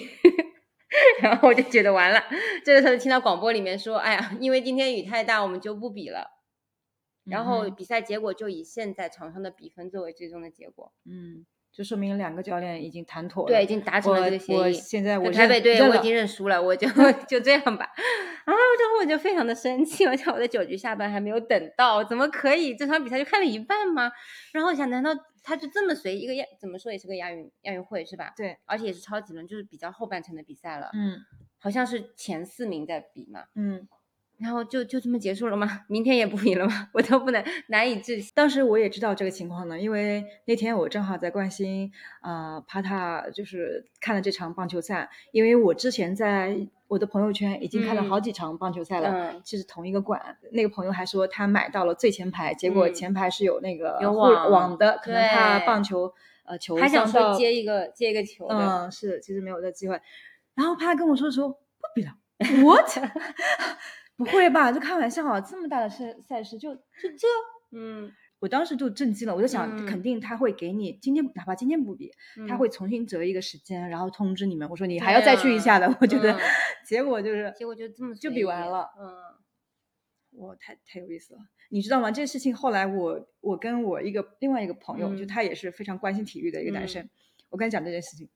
[1.23, 2.21] 然后我就觉得完了，
[2.65, 6.39] 这个时候听到广播里面说，哎呀，因为今天雨太大，我们就不比了。
[7.25, 10.93] 然后比赛结果就以现在场上的比分作为最终的结果。
[11.05, 14.73] 嗯，就说明两个教练已经谈妥了，对，已经达成了这个协我议。
[14.73, 16.89] 现在我那台北队我已经认输了，我就
[17.29, 17.89] 就这样吧。
[18.45, 24.11] 然后然后我就非常的生气，我想我的九局下半还没有等到，怎么可以这场比赛就看了一半吗？
[24.53, 25.11] 然后我想，难道
[25.43, 28.33] 他就这么随意一个亚怎么说也是个亚运亚运会是吧？
[28.37, 31.19] 对，而且也是超级轮，就是比较后半程的比赛了，嗯
[31.63, 33.45] 好像是前四名在比嘛。
[33.55, 33.87] 嗯
[34.41, 35.81] 然后就就这么结束了吗？
[35.89, 36.89] 明天也不比了吗？
[36.95, 38.33] 我都不能难以置信。
[38.35, 46.57] 当时我也知道这个情况呢，因为那天我正好在关心啊、呃帕塔就是看了这场棒球赛，因为我之前在
[46.89, 56.13] 我的朋友圈已经看了嗯好几场棒球赛了，嗯其实同一个馆，那个朋友还说他买到了最前排，结果嗯前排是有那个有网网的，可能他棒球
[56.45, 60.01] 呃球还想说接一个接一个球，嗯，是，其实没有这机会。
[60.55, 61.57] 然后他跟我说的时候，不
[61.95, 62.13] 比了
[62.65, 62.89] ，what？
[64.23, 64.71] 不会吧？
[64.71, 65.41] 就开玩笑啊！
[65.41, 66.81] 这么大的赛赛事就就
[67.19, 67.27] 这？
[67.73, 72.13] 嗯，我当时就震惊了，我就想，嗯肯定他会给你今天，哪怕今天不比，
[72.47, 74.69] 他嗯会重新择一个时间，然后通知你们。
[74.69, 76.41] 我说你还要再去一下的，我觉得嗯，
[76.85, 78.91] 结果就是结果就这么就比完了。
[78.99, 79.09] 嗯
[80.43, 81.41] 哇，太太有意思了，
[81.71, 82.11] 你知道吗？
[82.11, 87.11] 这个事情后来我我跟我一个另外一个朋友，就嗯他也是非常关心体育的一个男嗯生，
[87.49, 88.29] 我跟他讲这件事情，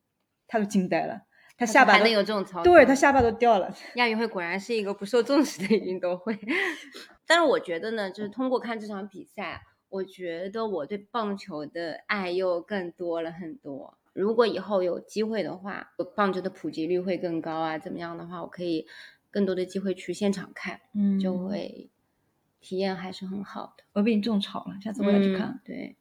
[0.48, 1.22] 他都惊呆了，
[1.56, 3.72] 他下巴都能有这种操作，对他下巴都掉了。
[3.94, 6.38] 亚运会果然是一个不受重视的运动会。
[7.26, 13.96] 但是我觉得呢，就是通过看这场比赛，我觉得我对棒球的爱又更多了很多。
[14.12, 18.86] 如果以后有机会的话，棒球的普及率会更高啊，怎么样的话，我可以
[19.30, 21.88] 更多的机会去现场看，嗯就会
[22.60, 23.84] 体验还是很好的。
[23.94, 25.48] 我被你种草了，下次我要去看。
[25.48, 25.96] 嗯对，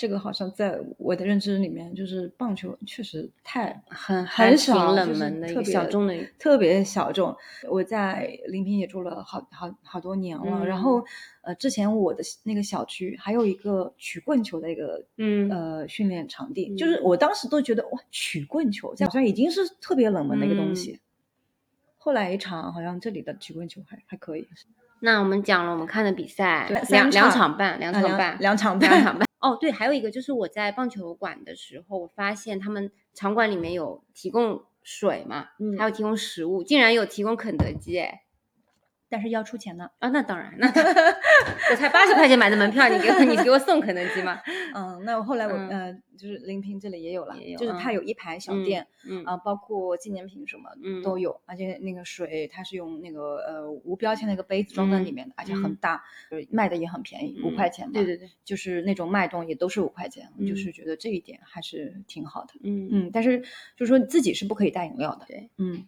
[0.00, 7.36] 这个好像在我的认知里面，就是棒球确实太很很少，就是冷门的一个特别小众的特别小众。
[7.68, 11.04] 我在临平也住了好好好多年了，然嗯后
[11.42, 20.98] 呃，之前我的那个小区还有一个曲棍球的一个嗯呃训练场地，嗯就是我当时都觉得哇，曲棍球好像已经是特别冷门的一个东嗯西。
[21.98, 24.48] 后来一场，好像这里的曲棍球还还可以，
[25.00, 29.29] 那我们讲了我们看的比赛，两两场场半，两啊场半，两场半两场半。
[29.40, 35.78] 哦，对，还有一个就是我在棒球馆的时候，我发现他们场馆里面有提供水嘛，嗯。
[35.78, 38.22] 还有提供食物，竟然有提供肯德基，哎，
[39.10, 39.90] 但是要出钱呢。
[39.98, 44.40] 啊，那当然，那我才八十块钱买的门票，你给我你给我送肯德基吗？
[44.74, 57.92] 嗯，那后来我、嗯呃，就是临平这里也有了，有就是它嗯有一排小嗯店，嗯啊，包括纪念品什么嗯都有，而且那个水它是用那个呃无标签的一个杯子装在里嗯面的，而且很嗯大，就是卖的也很便宜，五嗯块钱嘛。
[57.92, 62.54] 对对对，就是那种脉动也都是五块钱，就嗯是觉得这一点还是挺好的。
[62.62, 62.88] 嗯。
[62.92, 63.40] 嗯，但是
[63.76, 65.24] 就是说自己是不可以带饮料的。
[65.26, 65.84] 对，嗯，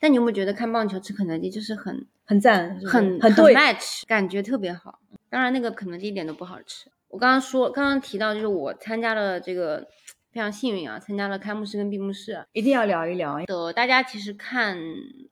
[0.00, 3.54] 但你有没有觉得看棒球吃肯德基就是很很赞，很很很对。
[3.54, 5.00] match，感觉特别好。
[5.28, 6.90] 当然，那个肯德基一点都不好吃。
[7.08, 9.86] 我刚刚说，刚刚提到，就是我参加了这个
[10.32, 13.72] 非常幸运啊，参加了开幕式跟闭幕式一定要聊一聊，的。
[13.72, 14.78] 大家其实看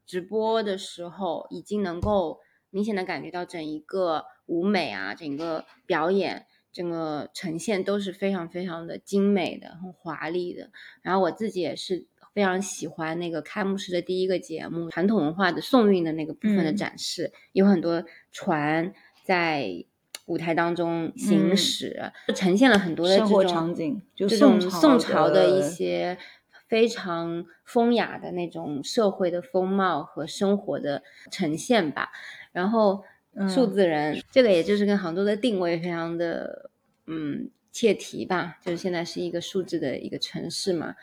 [0.06, 2.40] 直播的时候，已经能够
[2.70, 6.46] 明显的感觉到整一个舞美啊，整个表演。
[6.72, 10.70] 整个呈现都是非常非常的精美的，很华丽的。
[11.02, 12.04] 然后我自己也是
[12.34, 19.84] 非常喜欢那个开幕式的第一个节目，传统文化的宋韵的那个部分的嗯展示，有很多船在
[20.26, 26.18] 舞台当中行嗯驶，呈现了很多的这种场景，就这宋种宋朝的一些
[26.66, 32.10] 非常风雅的那种社会的风貌和生活的呈现吧。
[32.52, 33.04] 然后
[33.48, 36.70] 数嗯字人、这个也就是跟杭州的定位非常的
[37.06, 40.96] 嗯切题吧，就是现在是一个数字的一个城市嘛。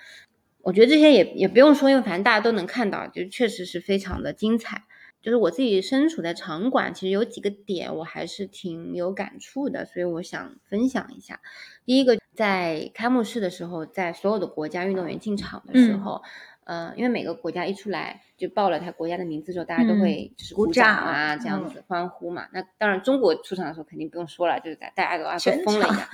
[0.63, 4.83] 我觉得这些也也不用说，因为反正大家都能看到，就确实是非常的精彩。
[5.21, 11.39] 就是我自己身处在场馆，其实有几个点我还是挺有感触的，所以我想分享一下。
[11.85, 16.23] 第一个，在开幕式的时候，在所有的国家运动员进场的时嗯候，
[16.63, 22.47] 呃，因为每个国家一出来就报了他国家的名字之后，大家都嗯会就是鼓鼓掌掌啊，这样嗯子欢呼嘛。
[22.51, 26.07] 那当然，中国出场的时候肯定不用说了，就是大大家都啊都全疯了一样。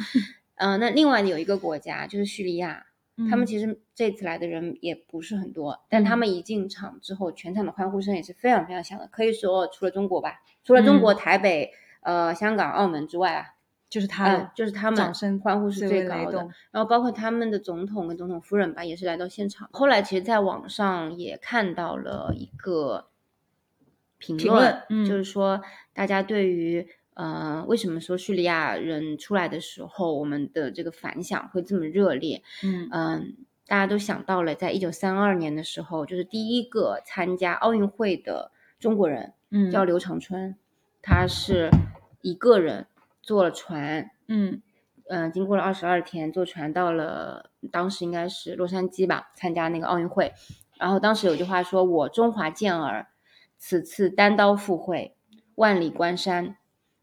[0.56, 2.88] 嗯、 那另外有一个国家就是叙利亚，
[3.30, 9.08] 他们嗯其实这次来的人也不是很多，但他嗯们一进场之后，全场的欢呼声也是非常非常响的。
[9.12, 13.46] 可以说，除了中国吧，除了中国、嗯台北、呃香港、澳门之外啊，
[13.90, 16.48] 就是他呃的，就是他们掌声欢呼是最最高的。
[16.72, 19.68] 然后包括他们的总统跟总统夫人吧，也是来到现场。
[19.72, 23.08] 后来其实，在网上也看到了一个
[24.20, 25.62] 评评论，就是说
[25.94, 26.88] 大家对于
[27.18, 32.44] 呃为什么说叙利亚人出来的时候，我们的这个反响会这么热烈？
[32.64, 40.56] 嗯嗯，大家都想到了，在一九三二年的时候，就是第一个参加奥运会的中国人，嗯叫刘长春，
[41.02, 41.72] 他是
[42.22, 42.86] 一个人
[43.24, 44.62] 坐了船，嗯
[45.10, 50.34] 嗯、经过了二十二天，坐船到了当时应该是洛杉矶吧，参加那个奥运会。
[50.78, 53.08] 然后当时有句话说：“我中华健儿，
[53.58, 55.16] 此次单刀赴会，
[55.56, 56.56] 万里关山。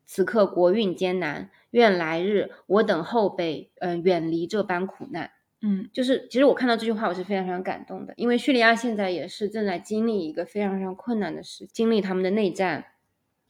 [0.06, 5.30] 此刻国运艰难，愿来日我等后辈，嗯、远离这般苦难。”
[5.66, 12.84] 嗯就是其实我看到这句话，我是非常非常感动的，因为叙利亚现在也是正在经历一个非常非常困难的事，经历他们的内战，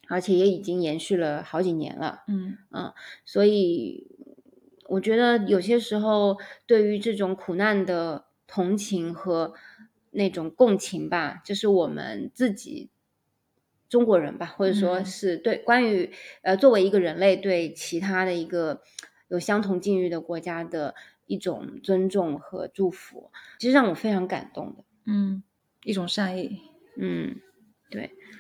[0.08, 2.22] 而且也已经延续了好几年了。
[2.28, 2.56] 嗯
[3.24, 4.06] 所以
[4.86, 9.54] 我觉得有些时候对于这种苦难的同情和
[10.12, 12.90] 那种共情吧，就是我们自己
[13.88, 16.10] 中国人吧，或者说嗯是对关于
[16.42, 18.82] 呃作为一个人类对其他的一个
[19.28, 20.94] 有相同境遇的国家的
[21.26, 24.84] 一种尊重和祝福，其实让我非常感动的。
[25.06, 25.42] 嗯，
[25.82, 26.60] 一种善意
[26.98, 27.36] 嗯，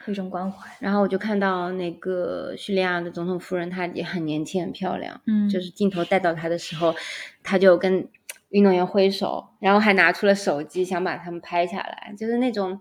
[0.00, 0.70] 和一种关怀。
[0.80, 5.20] 然后我就看到那个叙利亚的总统夫人，她也很年轻，很漂亮。
[5.26, 6.94] 嗯就是镜头带到她的时候，
[7.42, 8.08] 她就跟
[8.50, 12.80] 运动员挥手，然后还拿出了手机想把他们拍下来，就是那种，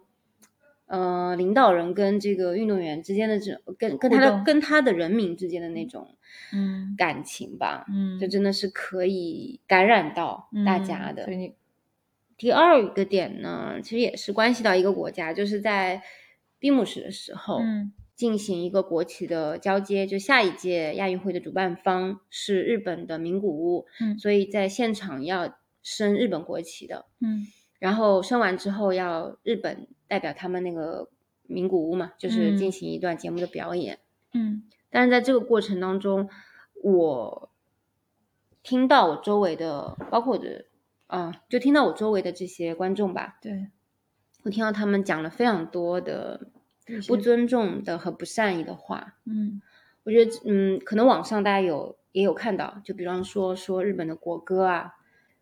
[0.94, 6.16] 呃，领导人跟这个运动员之间的这种，跟跟他的跟他的人民之间的那种
[6.54, 11.28] 嗯感情吧，嗯这真的是可以感染到大嗯家的。
[12.38, 16.04] 第二个点呢，其实也是关系到一个国家，就是在
[16.60, 20.06] 闭幕式的时候，嗯进行一个国旗的交接。
[20.06, 27.08] 就下一届亚运会的主办方是日本的名古屋，嗯所以在现场要升日本国旗的。
[27.20, 27.48] 嗯
[27.84, 31.10] 然后生完之后，要日本代表他们那个
[31.48, 34.00] 名古屋嘛，就是进嗯行一段节目的表演。
[34.32, 36.30] 嗯但是在这个过程当中，
[36.82, 37.50] 我
[38.62, 40.64] 听到我周围的，包括我的，
[41.08, 43.68] 啊、就听到我周围的这些观众吧，对，
[44.44, 46.48] 我听到他们讲了非常多的
[47.06, 49.18] 不尊重的和不善意的话。
[49.26, 49.62] 嗯
[50.04, 54.94] 我觉得，嗯，可能网上大家有也有看到，就比方说说日本的国歌啊，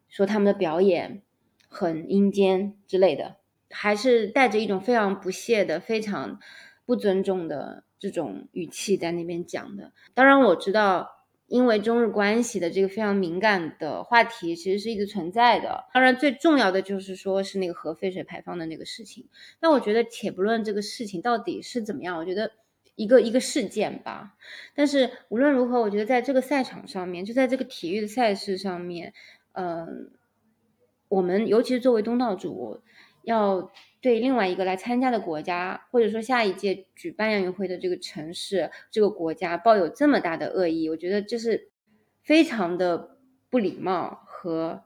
[0.10, 1.22] 说他们的表演
[1.74, 3.38] 很阴间之类的，
[3.70, 6.40] 还是带着一种非常不屑的、非常
[6.86, 9.94] 不尊重的这种语气在那边讲的。
[10.14, 11.10] 当然，我知道，
[11.48, 15.86] 因为中日关系的这个非常敏感的话题，其实是一直存在的。
[15.94, 19.30] 当然，最重要的就是说是那个核废水排放的那个事情。
[19.62, 22.52] 那我觉得，且不论这个事情到底是怎么样，我觉得
[22.96, 24.36] 一个一个事件吧。
[24.76, 29.14] 但是无论如何，我觉得在这个赛场上面，就在这个体育赛事上面，
[29.54, 30.12] 嗯、
[31.12, 32.80] 我们尤其是作为东道主，
[33.24, 41.70] 要对另外一个来参加的国家，或者说下一届举办亚运会的这个城市、这个国家抱有这么大的恶意，我觉得这是
[42.24, 43.18] 非常的
[43.50, 44.86] 不礼貌和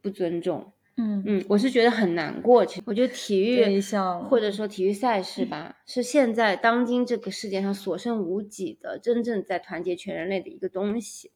[0.00, 0.72] 不尊重。
[0.96, 2.64] 嗯嗯，我是觉得很难过。
[2.64, 11.30] 其实我觉得体育项或者说体育赛事吧，是现在当今这个世界上所剩无几的真正在团结全人类的一个东西。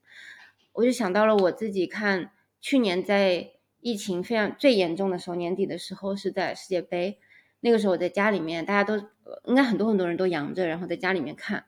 [0.72, 2.30] 我就想到了我自己看
[2.62, 3.52] 去年在
[3.86, 7.20] 疫情非常最严重的时候，年底的时候是在世界杯，
[7.60, 8.96] 那个时候我在家里面，大家都
[9.44, 11.64] 应该很多很多人都阳着，然后在家里面看，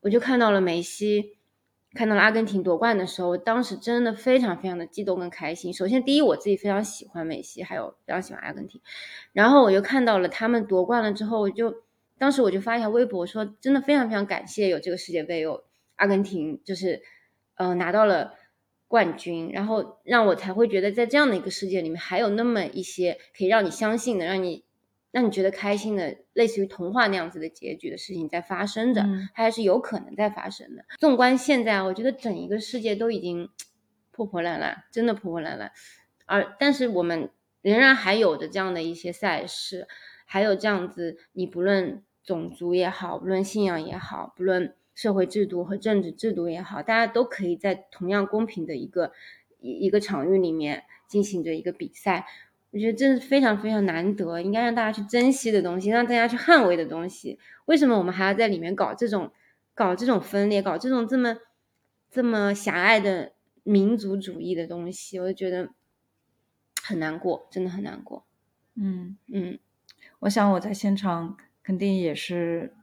[0.00, 1.38] 我就看到了梅西。
[1.94, 5.72] 看到了阿根廷夺冠的时候，我当时真的非常非常的激动跟开心。
[5.72, 8.80] 首先，第一，我自己非常喜欢梅西，还有非常喜欢阿根廷。
[9.32, 11.84] 然后我就看到了他们夺冠了之后，我就
[12.18, 15.64] 当时我就发一条微博说，真的非常非常感谢有这个世界杯，有
[15.96, 17.00] 阿根廷就是
[17.54, 18.34] 呃拿到了
[18.88, 24.64] 冠军，然后让我才会觉得在这样的一个世界里面，还有那么一些可以让你相信的，让你
[25.12, 30.84] 让你觉得开心的，类似于童话那样子的结局的事情在发生着，嗯它还是有可能在发生的。
[30.98, 33.48] 纵观现在啊，我觉得整一个世界都已经
[34.10, 35.70] 破破烂烂，真的破破烂烂。
[36.26, 37.30] 而但是我们
[37.62, 39.86] 仍然还有着这样的一些赛事，
[40.26, 49.12] 还有这样子，你不论种族也好，不论信仰也好，不论社会制度和政治制度也好，大家都可以在同样公平的一个
[49.60, 52.26] 一一个场域里面进行着一个比赛。
[52.72, 57.38] 我觉得这是非常非常难得，应该让大家去珍惜的东西，让大家去捍卫的东西。
[57.66, 59.30] 为什么我们还要在里面搞这种
[59.72, 61.36] 搞这种分裂，搞这种这么
[62.10, 65.20] 这么狭隘的民族主义的东西？
[65.20, 65.70] 我就觉得
[66.82, 68.26] 很难过，真的很难过。
[68.74, 69.60] 嗯，嗯
[70.18, 72.74] 我想我在现场肯定也是，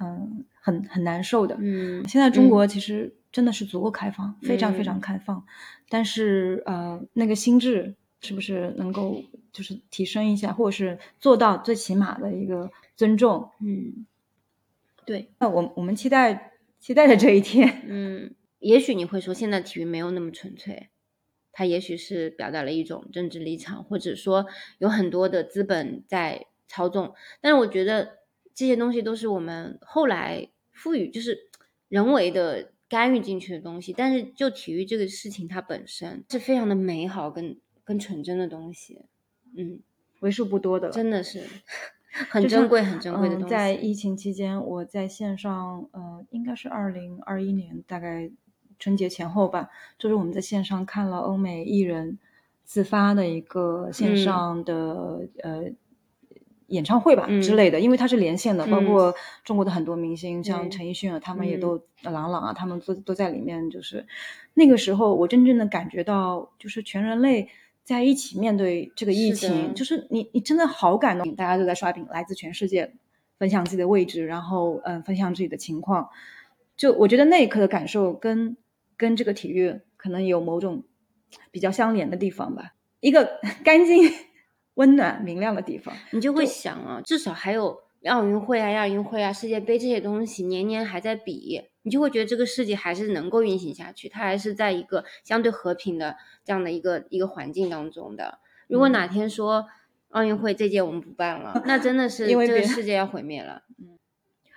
[0.00, 1.56] 嗯，很很难受的。
[1.60, 5.44] 嗯现在中嗯国其实真的是足够开放，非常非常嗯开放，
[5.88, 9.22] 但是呃，那个心智是不是能够
[9.52, 13.50] 就是提升一下，或者是做到最起码的一个尊重？
[13.60, 14.06] 嗯，
[15.04, 20.88] 对，那我我们期待期待的这一天，嗯，也许你会说现在体育没有那么纯粹，
[21.52, 24.46] 它也许是表达了一种政治立场，或者说
[24.78, 27.14] 有很多的资本在操纵。
[27.40, 28.19] 但是我觉得
[28.60, 31.48] 这些东西都是我们后来赋予，就是
[31.88, 33.94] 人为的干预进去的东西。
[33.94, 39.06] 但是就体育这个事情，它本身是非常的美好跟跟纯真的东西，
[39.56, 39.80] 嗯，
[40.20, 40.92] 为数不多的了。
[40.92, 41.42] 真的是
[42.10, 43.50] 很珍贵、很珍贵的嗯东西。
[43.50, 48.30] 在疫情期间，我在线上，呃，应该是二零二一年大概
[48.78, 52.18] 春节前后吧，就是我们在线上看了欧美艺人
[52.66, 55.72] 自发的一个线嗯上的、呃
[56.70, 59.14] 演唱会吧嗯之类的，因为它是连线的，包嗯括
[59.44, 63.70] 中国的很多明星，像陈奕迅啊，他们也嗯都郎朗啊，他们都都在里面。
[63.70, 64.06] 就是
[64.54, 67.48] 那个时候，我真正的感觉到，就是全人类
[67.84, 72.92] 在一起面对这个疫情，就是你你真的好感动，大家都在刷屏，来自全世界，
[73.38, 76.08] 分享自己的位置，然后嗯、呃分享自己的情况。
[76.76, 78.56] 就我觉得那一刻的感受跟
[78.96, 80.84] 跟这个体育可能有某种
[81.50, 84.10] 比较相连的地方吧，一个 干净、
[84.80, 85.94] 温暖、明亮的地方。
[86.12, 98.38] 你就会想啊，至少还有奥运会啊、亚运会啊、世界杯这些东西年年还在比，你就会觉得这个世界还是能够运行下去，它还是在一个相对和平的这样的一个一个环境当中的。
[98.68, 99.66] 如果嗯哪天说
[100.08, 103.62] 奥运会这届我们不办了， 那真的是这个因为别世界要毁灭了。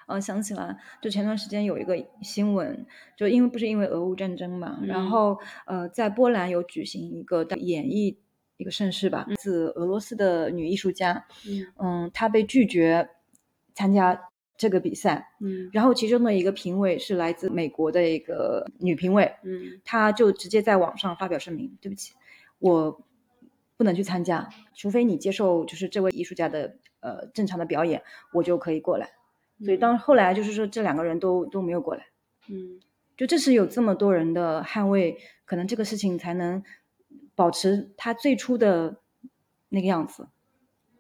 [0.06, 2.86] 呃，想起来，就前段时间有一个新闻，
[3.18, 8.20] 就因为不是因为俄乌战争嘛，然嗯后呃，在波兰有举行一个演艺
[8.58, 11.66] 一个盛世吧，自俄罗斯的女艺术家，嗯。
[11.78, 13.10] 嗯，她被拒绝
[13.74, 15.70] 参加这个比赛，嗯。
[15.74, 19.82] 然后其中的一个评委是来自美国的一个女评委，嗯。
[19.84, 22.14] 她就直接在网上发表声明，对不起，
[22.60, 23.04] 我
[23.76, 29.10] 不能去参加，除非你接受就是这位艺术家的呃正常的表演，我就可以过来。
[29.64, 32.06] 所以当后来就是说这两个人都都没有过来，
[32.50, 32.80] 嗯。
[33.16, 36.64] 就这是有这么多人的捍卫，可能这个事情才能
[37.36, 38.98] 保持它最初的
[39.70, 40.28] 那个样子。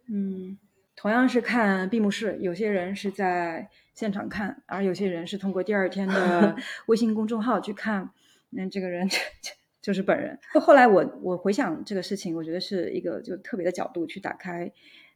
[0.08, 0.58] 嗯
[0.96, 6.56] 同样是看闭幕式，有些人是在现场看，而有些人是通过第二天的
[6.88, 8.12] 微信公众号去看。
[8.52, 9.10] 那这个人
[9.82, 10.40] 就是本人。
[10.62, 14.72] 后来我我回想这个事情，我觉得是一个就特别的角度去打开，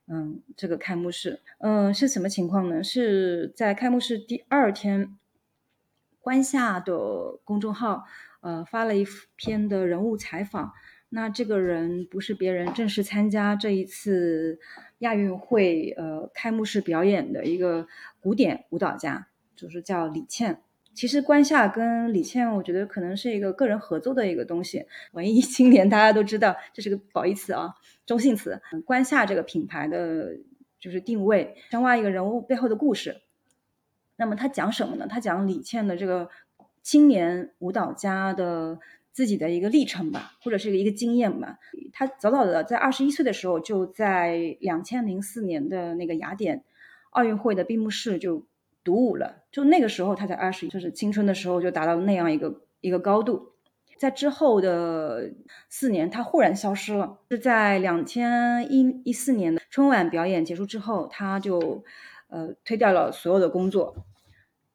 [0.08, 2.84] 嗯，这个开幕式，嗯，是什么情况呢？
[2.84, 5.16] 是在开幕式第二天，
[6.20, 8.06] 关夏的公众号
[8.42, 9.06] 呃发了一
[9.36, 10.74] 篇的人物采访。
[11.10, 14.60] 那这个人不是别人，正是参加这一次
[15.00, 17.88] 亚运会呃开幕式表演的一个
[18.20, 20.62] 古典舞蹈家，就是叫李倩。
[20.94, 24.86] 其实关夏跟李倩，我觉得可能是一个个人合作的一个东西。
[25.12, 28.62] 文艺青年大家都知道，这是个褒义词啊，中性词。
[28.84, 30.38] 关夏这个品牌的
[30.80, 33.22] 就是定位，深挖一个人物背后的故事。
[34.16, 35.06] 那么他讲什么呢？
[35.08, 36.30] 他讲李倩的这个
[36.82, 38.80] 青年舞蹈家的
[39.18, 41.58] 自己的一个历程吧，或者是一个经验吧。
[41.92, 46.64] 他早早的在二十一岁的时候，就在两千零四年的那个雅典
[47.10, 48.46] 奥运会的闭幕式就
[48.84, 49.38] 独舞了。
[49.52, 53.54] 就那个时候他才二十，就是青春的时候就达到了那样一个一个高度。
[53.98, 55.32] 在之后的
[55.68, 57.18] 四年，他忽然消失了。
[57.32, 61.84] 是在两千一一四年的春晚表演结束之后，他就
[62.28, 63.96] 呃推掉了所有的工作。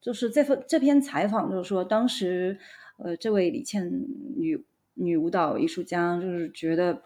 [0.00, 2.58] 就是这份这篇采访，就是说当时
[3.02, 3.90] 呃这位李倩
[4.36, 7.02] 女女舞蹈艺术家，就是觉得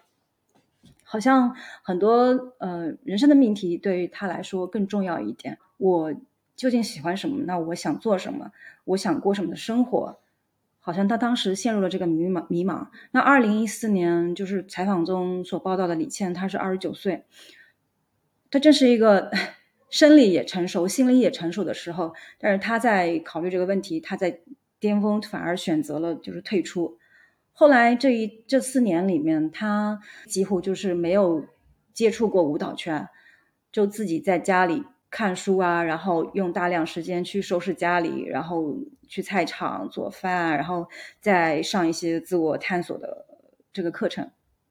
[1.03, 5.57] 好像很多呃人生的命题对于她来说更重要一点。
[5.77, 6.13] 我
[6.55, 7.43] 究竟喜欢什么？
[7.45, 8.51] 那我想做什么？
[8.85, 10.19] 我想过什么的生活？
[10.79, 12.87] 好像他当时陷入了这个迷茫迷茫。
[13.11, 17.25] 那二零一四年就是采访中所报道的李倩，她是二十九岁，
[18.49, 19.29] 她正是一个
[19.91, 24.39] 生理也成熟、心理也成熟的时候，但是她在考虑这个问题，她在
[24.79, 26.97] 巅峰反而选择了就是退出。
[27.51, 31.45] 后来这一这四年里面，他几乎就是没有
[31.93, 33.09] 接触过舞蹈圈，
[33.71, 40.87] 就自己在家里看书啊，然后用大量时间去收拾家里，然后去菜场做饭，然后
[41.19, 43.25] 再上一些自我探索的
[43.73, 44.29] 这个课程。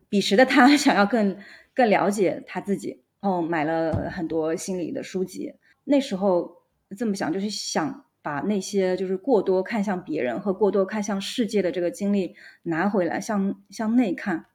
[0.09, 1.37] 彼时的他 想要更
[1.75, 5.53] 更了解他自己，然后买了很多心理的书籍。
[5.83, 6.63] 那时候
[6.97, 14.47] 这么想，就是想把那些就是过多看向别人和过多看向世界的这个经历拿回来，向向内看。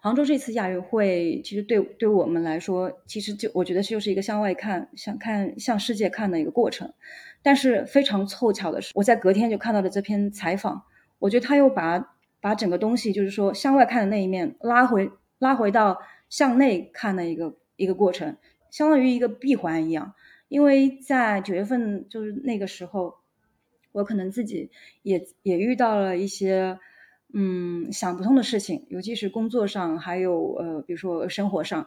[0.00, 6.92] 杭州这次亚运会，其实对对我们来说，其实就我觉得就是一个向外看、向看向世界看的一个过程。
[7.40, 10.82] 但是非常凑巧的是，我在隔天就看到了这篇采访，
[11.20, 15.08] 我觉得他又把把整个东西，就是说向外看的那一面拉回
[15.38, 18.36] 拉回到向内看的一个一个过程，
[18.72, 20.14] 相当于一个闭环一样。
[20.48, 23.19] 因为在九月份就是那个时候，
[23.92, 24.70] 我可能自己
[25.02, 26.78] 也也遇到了一些。
[27.32, 31.86] 嗯，想不通的事情，尤其是工作上，还有呃，比如说生活上，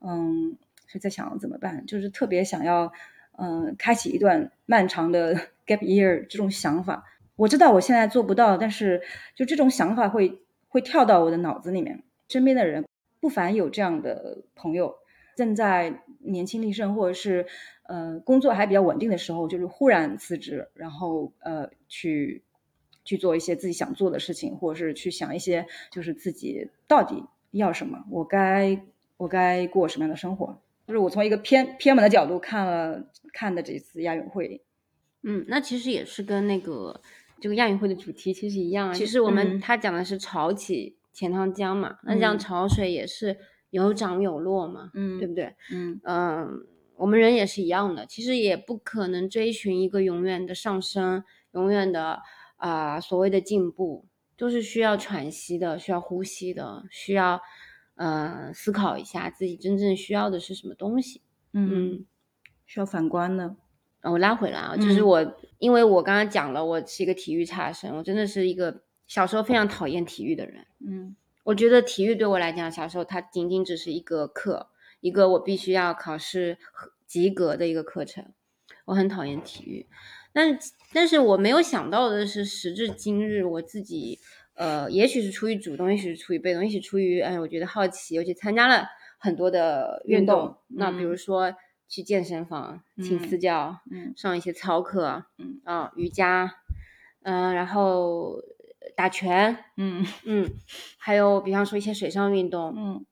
[0.00, 2.90] 嗯，是在想怎么办，就是特别想要，
[3.36, 5.34] 嗯，开启一段漫长的
[5.68, 7.04] gap year 这种想法。
[7.36, 9.02] 我知道我现在做不到，但是
[9.34, 12.02] 就这种想法会会跳到我的脑子里面。
[12.30, 12.86] 身边的人
[13.20, 14.94] 不凡有这样的朋友，
[15.38, 17.46] 正在年轻力盛，或者是
[17.84, 22.42] 呃工作还比较稳定的时候，就是忽然辞职，然后呃去。
[23.04, 28.84] 去做一些自己想做的事情，或者是去想一些，就是自己到底要什么，我该
[29.16, 30.60] 我该过什么样的生活。
[30.86, 34.60] 就是我从一个偏偏门的角度看了看的这次亚运会。
[35.22, 37.00] 嗯，那其实也是跟那个
[37.40, 38.92] 这个亚运会的主题其实一样啊。
[38.92, 43.38] 其实我们嗯他讲的是潮起钱塘江嘛，那这样嗯潮水也是
[43.70, 45.54] 有涨有落嘛，嗯对不对？
[45.72, 46.66] 嗯嗯，
[46.96, 52.20] 我们人也是一样的，其实也不可能追寻一个永远的上升，永远的
[52.56, 54.06] 啊、所谓的进步，
[54.36, 57.40] 都是需要喘息的，需要呼吸的，需要
[57.94, 61.22] 呃思考一下自己真正需要的是什么东西。
[61.52, 62.06] 嗯，嗯，
[62.66, 63.56] 需要反观的。
[64.00, 70.66] 啊我拉回来啊，就是嗯我，因为我刚刚讲了，我是一个体育差生，我真的是一个小时候非常讨厌体育的人。
[70.86, 71.16] 嗯
[71.48, 74.68] 我觉得体育对我来讲，小时候它仅仅只是一个课，
[75.00, 76.58] 一个我必须要考试
[77.06, 78.34] 及格的一个课程。
[78.84, 79.86] 我很讨厌体育，
[80.34, 80.58] 但
[80.92, 84.18] 但是我没有想到的是，时至今日，我自己
[84.56, 88.86] 呃，也许是出于主动，也许是出于被动，也许出于哎，我觉得好奇，我去参加了
[89.18, 91.16] 很多的运运动那比如嗯。
[91.16, 91.54] 说
[91.88, 94.12] 去健身房请嗯私教，嗯。
[94.14, 95.62] 上一些操课，嗯。
[95.64, 96.56] 啊，瑜伽，
[97.22, 98.42] 嗯、然后
[98.98, 100.04] 打拳，嗯。
[100.24, 100.50] 嗯，
[100.98, 103.06] 还有比方说一些水上运动，嗯。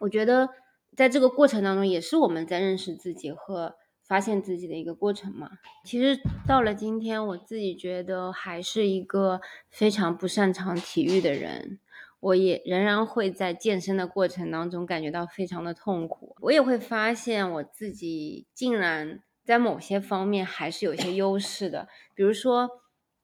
[0.00, 0.50] 我觉得
[0.94, 3.74] 在这个过程当中，也是我们在认识自己和
[4.06, 5.52] 发现自己的一个过程嘛。
[5.86, 11.80] 其实到了今天，我自己觉得还是一个非常不擅长体育的人。
[12.20, 22.68] 我也仍然会在健身的过程当中感觉到非常的痛苦，我也会发现我自己竟然在某些方面还是有一些优势的，比如说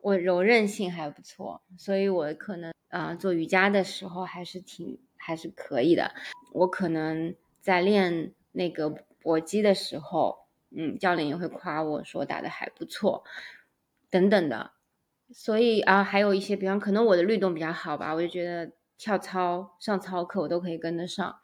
[0.03, 6.15] 我柔韧性还不错，所以我可能啊、做瑜伽的时候还是挺还是可以的。
[6.53, 8.91] 我可能在练那个
[9.21, 13.23] 搏击的时候，嗯，教练也会夸我说打的还不错，
[14.11, 14.73] 等等的。
[15.33, 21.39] 所以啊，还有一些，比方可能我的律动比较好吧，我就觉得跳操、上操课我都可以跟得上，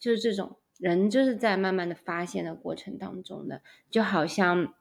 [0.00, 4.74] 就是这种人就是在慢慢的发现的过程当中的，就好像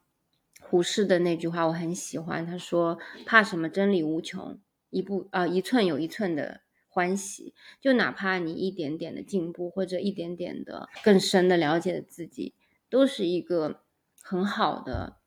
[0.59, 12.53] 胡适的那句话我很喜欢，他说怕什么真理无穷，一步啊、一寸有一寸的欢喜，就哪怕你一点点的进步或者一点点的更深的了解自己，
[12.89, 13.81] 都是一个
[14.21, 15.17] 很好的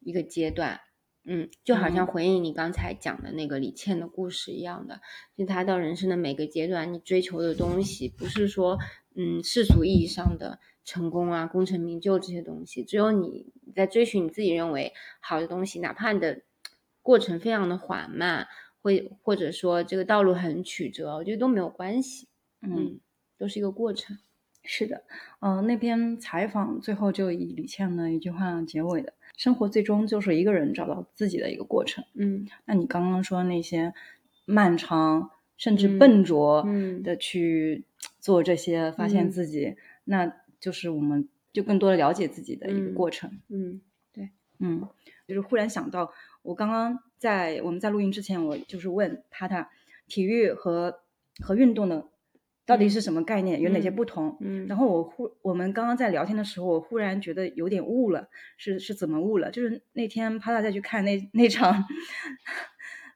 [0.00, 0.80] 一个阶段。
[1.30, 5.02] 嗯，就好像嗯回应你刚才讲的那个李倩的故事一样的，
[5.36, 8.78] 就他到人生的每个阶段，你追求的东西不是说，
[9.14, 10.58] 嗯，世俗意义上的
[10.88, 16.40] 成功啊、功成名就这些东西，只有你在追寻你自己认为好的东西，哪怕你的
[17.02, 18.48] 过程非常的缓慢，
[18.80, 22.28] 会或者说这个道路很曲折，我觉得都没有关系，
[22.62, 23.00] 嗯，嗯，
[23.36, 24.16] 都是一个过程。
[24.64, 25.02] 是的，
[25.40, 32.04] 嗯、那篇采访最后就以李倩的一句话结尾的：生活最终就是一个人找到自己的一个过程。
[32.14, 33.92] 嗯那你刚刚说那些
[34.46, 37.84] 漫长甚至嗯笨拙嗯的去
[38.20, 43.40] 做这些，发现嗯自己，那就是我们就更多的了解自己的一个嗯过程。
[43.48, 43.80] 嗯
[44.12, 44.88] 对嗯，
[45.26, 49.70] 就是忽然想到，我刚刚在我们在录音之前，我就是问帕塔
[50.06, 51.00] 体育和
[51.40, 52.08] 和运动的
[52.66, 54.36] 到底是什么概念，有哪些嗯不同？
[54.40, 59.50] 嗯，然后我忽我们刚刚在聊天的时候，我忽然觉得有点悟了，是是怎么悟了？
[59.50, 61.84] 就是那天帕塔再去看那那场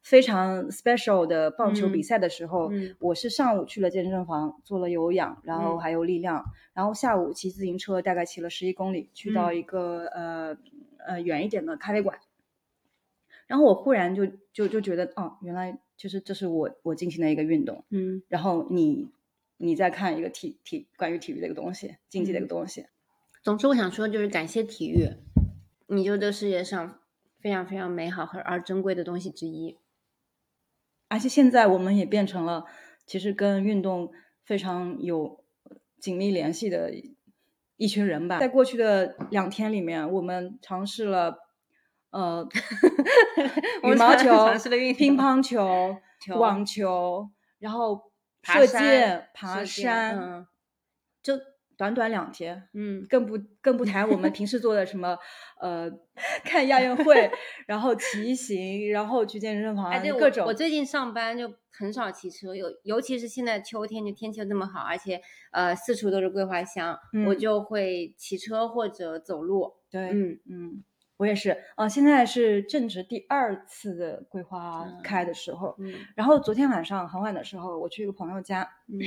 [0.02, 6.44] 非常 special 的棒球比嗯赛的时候，嗯我是上午去了健身房做了有氧，然后嗯还有力量，
[6.74, 10.56] 然后下午骑自行车，大概骑了十一公里，去到嗯一个、呃
[10.98, 12.18] 呃远一点的咖啡馆。
[13.46, 17.84] 然后我忽然就就就觉得，哦，原来就是这是我我进行的一个运动。
[17.90, 19.08] 嗯然后你
[19.56, 22.86] 你再看一个体体关于体育的一个东西，竞技的一个嗯东西，
[23.42, 25.10] 总之，我想说就是感谢体育，
[25.86, 26.98] 你就这世界上
[27.40, 29.76] 非常非常美好和而珍贵的东西之一。
[31.12, 32.64] 而且现在我们也变成了
[33.06, 34.10] 其实跟运动
[34.46, 35.44] 非常有
[36.00, 36.90] 紧密联系的
[37.76, 38.38] 一群人吧。
[38.38, 41.36] 在过去的两天里面，我们尝试了
[42.12, 42.48] 呃
[43.84, 44.46] 羽毛球
[44.96, 45.94] 乒乓球、
[46.24, 47.96] 球网球，然后
[48.42, 50.46] 射爬山箭、爬山，
[51.82, 52.68] 短短两天。
[52.74, 55.18] 嗯更不更不谈我们平时做的什么，
[55.60, 55.90] 呃，
[56.44, 57.28] 看亚运会，
[57.66, 60.46] 然后骑行，然后去健身房，各种。
[60.46, 65.20] 我最近上班就很少骑车，尤尤其是现在秋天，就天气又这么好，而且
[65.50, 69.72] 呃四处都是桂花香，我嗯就会骑车或者走路。
[69.90, 70.84] 对，嗯嗯，
[71.16, 71.56] 我也是。
[71.76, 79.00] 呃，现在是正值第二次的桂花嗯开的时候，嗯然后昨天晚上很晚的时候，我去一个朋友家，嗯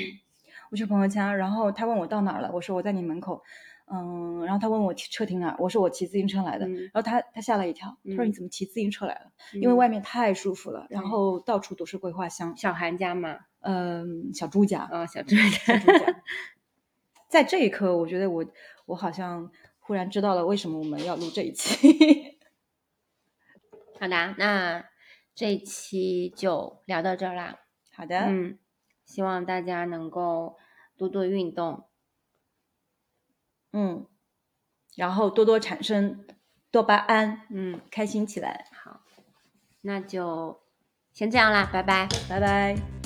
[0.72, 3.41] 我去朋友家然后他问我到哪儿了我说我在你门口
[3.88, 12.55] 嗯然后他问我车停哪儿我说我骑自行车来的然后他他吓了一跳他说你怎么骑自行车来了因为外面太舒服了然后到处都是桂花香。
[12.57, 15.43] 小韩家嘛嗯小朱家啊小朱家。
[17.28, 18.45] 在这一刻我觉得我
[18.86, 22.38] 我好像忽然知道了为什么我们要录这一期。
[23.99, 24.84] 好的那
[25.34, 27.59] 这一期就聊到这儿啦。
[27.93, 28.57] 好的嗯
[29.05, 30.57] 希望大家能够
[30.97, 31.87] 多多运动。
[33.71, 34.05] 嗯。
[34.95, 36.25] 然后多多产生
[36.71, 37.79] 多巴胺嗯。
[37.91, 38.65] 开心起来。
[38.71, 39.01] 好。
[39.81, 40.61] 那就
[41.13, 42.07] 先这样啦拜拜。
[42.27, 43.04] 拜拜。